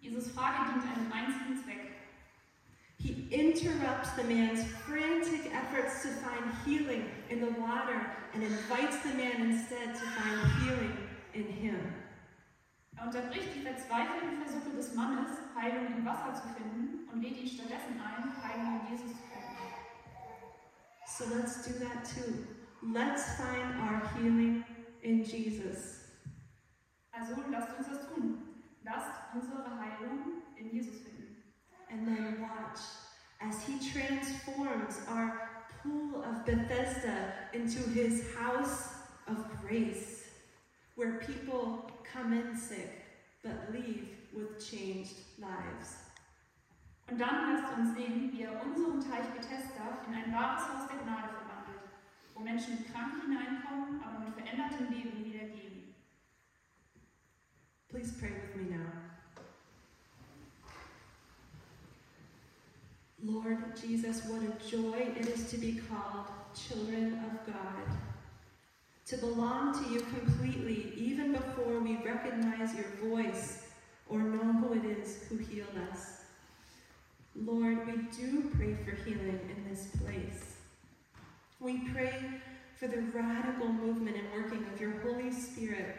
Jesus' 0.00 0.30
Frage 0.30 0.72
dient 0.72 0.84
einem 0.84 1.12
einzigen 1.12 1.62
Zweck. 1.62 1.99
He 3.02 3.26
interrupts 3.30 4.10
the 4.10 4.24
man's 4.24 4.64
frantic 4.86 5.50
efforts 5.54 6.02
to 6.02 6.08
find 6.08 6.44
healing 6.66 7.06
in 7.30 7.40
the 7.40 7.50
water 7.58 7.98
and 8.34 8.42
invites 8.42 8.98
the 9.02 9.14
man 9.14 9.50
instead 9.50 9.94
to 9.94 10.00
find 10.00 10.40
healing 10.60 10.96
in 11.32 11.44
him. 11.44 11.94
Er 12.98 13.06
unterbricht 13.06 13.54
die 13.54 13.62
verzweifelten 13.62 14.42
Versuche 14.44 14.76
des 14.76 14.94
Mannes, 14.94 15.30
Heilung 15.56 15.86
im 15.96 16.04
Wasser 16.04 16.34
zu 16.34 16.48
finden 16.48 17.08
und 17.10 17.22
lädt 17.22 17.38
ihn 17.38 17.48
stattdessen 17.48 17.98
ein, 17.98 18.30
Heilung 18.42 18.80
in 18.80 18.92
Jesus 18.92 19.12
zu 19.12 19.22
finden. 19.22 19.40
So 21.06 21.24
let's 21.34 21.64
do 21.64 21.82
that 21.82 22.04
too. 22.04 22.44
Let's 22.82 23.36
find 23.36 23.80
our 23.80 24.02
healing 24.14 24.64
in 25.00 25.24
Jesus. 25.24 26.10
Also 27.12 27.36
lasst 27.50 27.78
uns 27.78 27.88
das 27.88 28.14
tun. 28.14 28.42
Lasst 28.82 29.34
unsere 29.34 29.64
Heilung 29.78 30.42
in 30.56 30.70
Jesus 30.70 30.96
finden. 30.96 31.09
And 31.92 32.06
then 32.06 32.40
watch 32.40 32.78
as 33.40 33.62
he 33.64 33.78
transforms 33.90 35.00
our 35.08 35.48
pool 35.82 36.22
of 36.22 36.44
Bethesda 36.44 37.32
into 37.52 37.78
his 37.90 38.24
house 38.34 38.90
of 39.26 39.44
grace, 39.60 40.24
where 40.94 41.14
people 41.20 41.90
come 42.04 42.32
in 42.32 42.56
sick 42.56 43.02
but 43.42 43.72
leave 43.72 44.08
with 44.32 44.64
changed 44.64 45.16
lives. 45.38 45.96
Und 47.10 47.18
dann 47.18 47.54
lasst 47.54 47.76
uns 47.76 47.96
sehen, 47.96 48.30
wie 48.32 48.42
er 48.42 48.62
unseren 48.64 49.00
Teich 49.00 49.26
Bethesda 49.34 49.98
in 50.06 50.14
ein 50.14 50.32
wahres 50.32 50.62
Haus 50.62 50.88
der 50.88 51.02
Gnade 51.02 51.28
verwandelt, 51.28 51.90
wo 52.34 52.40
Menschen 52.40 52.84
krank 52.92 53.14
hineinkommen, 53.22 54.00
aber 54.04 54.20
mit 54.20 54.34
verändertem 54.34 54.90
Leben 54.90 55.24
wieder 55.24 55.46
gehen. 55.46 55.94
Please 57.88 58.12
pray 58.16 58.30
with 58.30 58.54
me 58.54 58.76
now. 58.76 59.09
Lord 63.30 63.58
Jesus, 63.80 64.24
what 64.24 64.42
a 64.42 64.68
joy 64.68 65.06
it 65.16 65.28
is 65.28 65.48
to 65.50 65.56
be 65.56 65.80
called 65.88 66.26
children 66.52 67.20
of 67.24 67.46
God. 67.46 67.96
To 69.06 69.16
belong 69.18 69.72
to 69.72 69.92
you 69.92 70.00
completely, 70.00 70.92
even 70.96 71.32
before 71.32 71.78
we 71.78 71.96
recognize 72.04 72.74
your 72.74 73.08
voice 73.08 73.68
or 74.08 74.18
know 74.18 74.52
who 74.52 74.72
it 74.74 74.84
is 74.84 75.22
who 75.28 75.36
healed 75.36 75.68
us. 75.92 76.22
Lord, 77.36 77.86
we 77.86 78.02
do 78.16 78.50
pray 78.56 78.76
for 78.84 78.96
healing 79.04 79.38
in 79.56 79.70
this 79.70 79.86
place. 80.02 80.56
We 81.60 81.88
pray 81.90 82.40
for 82.76 82.88
the 82.88 83.02
radical 83.14 83.68
movement 83.68 84.16
and 84.16 84.42
working 84.42 84.66
of 84.72 84.80
your 84.80 84.98
Holy 85.02 85.30
Spirit. 85.30 85.94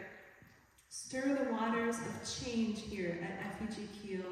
Stir 0.90 1.38
the 1.42 1.50
waters 1.50 1.96
of 1.96 2.44
change 2.44 2.82
here 2.82 3.18
at 3.22 3.58
FEG 3.58 3.88
Kiel. 4.02 4.24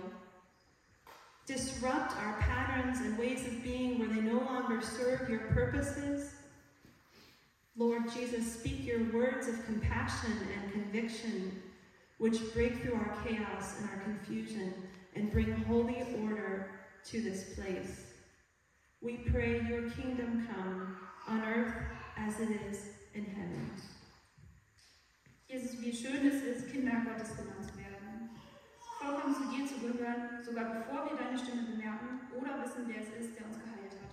Disrupt 1.46 2.16
our 2.16 2.38
patterns 2.40 3.00
and 3.00 3.18
ways 3.18 3.46
of 3.46 3.62
being 3.62 3.98
where 3.98 4.08
they 4.08 4.20
no 4.20 4.38
longer 4.38 4.80
serve 4.80 5.28
your 5.28 5.40
purposes. 5.48 6.32
Lord 7.76 8.12
Jesus, 8.12 8.52
speak 8.52 8.84
your 8.84 9.12
words 9.12 9.48
of 9.48 9.64
compassion 9.64 10.32
and 10.54 10.72
conviction, 10.72 11.62
which 12.18 12.52
break 12.52 12.82
through 12.82 12.94
our 12.94 13.16
chaos 13.24 13.80
and 13.80 13.88
our 13.90 14.00
confusion 14.00 14.74
and 15.14 15.32
bring 15.32 15.52
holy 15.64 16.04
order 16.22 16.70
to 17.06 17.22
this 17.22 17.54
place. 17.54 18.04
We 19.00 19.16
pray 19.16 19.62
your 19.68 19.90
kingdom 19.90 20.46
come 20.54 20.98
on 21.26 21.42
earth 21.42 21.74
as 22.16 22.38
it 22.40 22.50
is 22.70 22.90
in 23.14 23.24
heaven. 23.24 23.70
Jesus, 25.50 25.80
wie 25.80 25.90
schön 25.92 26.26
es 26.26 26.42
ist, 26.44 26.70
Kinder 26.70 27.02
Gottes 27.04 27.34
genannt. 27.34 27.69
Vollkommen 29.00 29.34
zu 29.34 29.48
dir 29.48 29.64
zu 29.64 29.80
gehören, 29.80 30.44
sogar 30.44 30.76
bevor 30.76 31.08
wir 31.08 31.16
deine 31.16 31.38
Stimme 31.38 31.72
bemerken 31.72 32.20
oder 32.36 32.60
wissen, 32.60 32.84
wer 32.84 33.00
es 33.00 33.08
ist, 33.16 33.32
der 33.32 33.48
uns 33.48 33.56
geheilt 33.56 33.96
hat. 33.96 34.12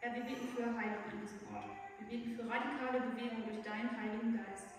Herr, 0.00 0.16
wir 0.16 0.24
beten 0.24 0.48
für 0.48 0.64
Heilung 0.64 1.04
an 1.04 1.20
diesem 1.20 1.44
Ort. 1.52 1.68
Wir 2.00 2.08
beten 2.08 2.32
für 2.32 2.48
radikale 2.48 3.12
Bewegung 3.12 3.44
durch 3.44 3.60
deinen 3.60 3.92
Heiligen 3.92 4.40
Geist. 4.40 4.72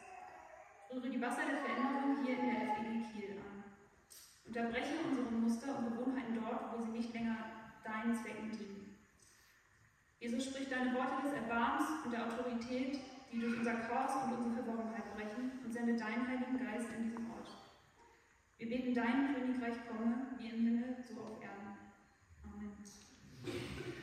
Rühre 0.90 1.08
die 1.08 1.22
Wasser 1.22 1.46
der 1.46 1.62
Veränderung 1.62 2.26
hier 2.26 2.34
in 2.34 2.50
der 2.50 2.74
FEG 2.74 3.14
Kiel 3.14 3.38
an. 3.38 3.62
Unterbreche 4.50 4.98
unsere 5.06 5.30
Muster 5.38 5.70
und 5.78 5.94
Gewohnheiten 5.94 6.42
dort, 6.42 6.74
wo 6.74 6.82
sie 6.82 6.98
nicht 6.98 7.14
länger 7.14 7.38
deinen 7.86 8.18
Zwecken 8.18 8.50
dienen. 8.50 8.98
Jesus 10.18 10.46
spricht 10.46 10.72
deine 10.72 10.98
Worte 10.98 11.22
des 11.30 11.34
Erbarmens 11.34 11.86
und 12.04 12.12
der 12.12 12.26
Autorität, 12.26 12.98
die 13.32 13.40
durch 13.40 13.54
unser 13.54 13.86
Chaos 13.86 14.26
und 14.26 14.34
unsere 14.34 14.66
Verworrenheit 14.66 15.14
brechen, 15.14 15.62
und 15.64 15.72
sende 15.72 15.94
deinen 15.94 16.28
Heiligen 16.28 16.58
Geist 16.58 16.90
in 16.98 17.04
diesem 17.04 17.30
Ort. 17.30 17.31
Wir 18.62 18.70
beten 18.70 18.94
dein 18.94 19.34
Königreich 19.34 19.88
komme, 19.88 20.38
wie 20.38 20.50
im 20.50 20.68
Himmel, 20.68 20.98
so 21.04 21.20
auf 21.20 21.42
Erden. 21.42 21.78
Amen. 22.44 24.01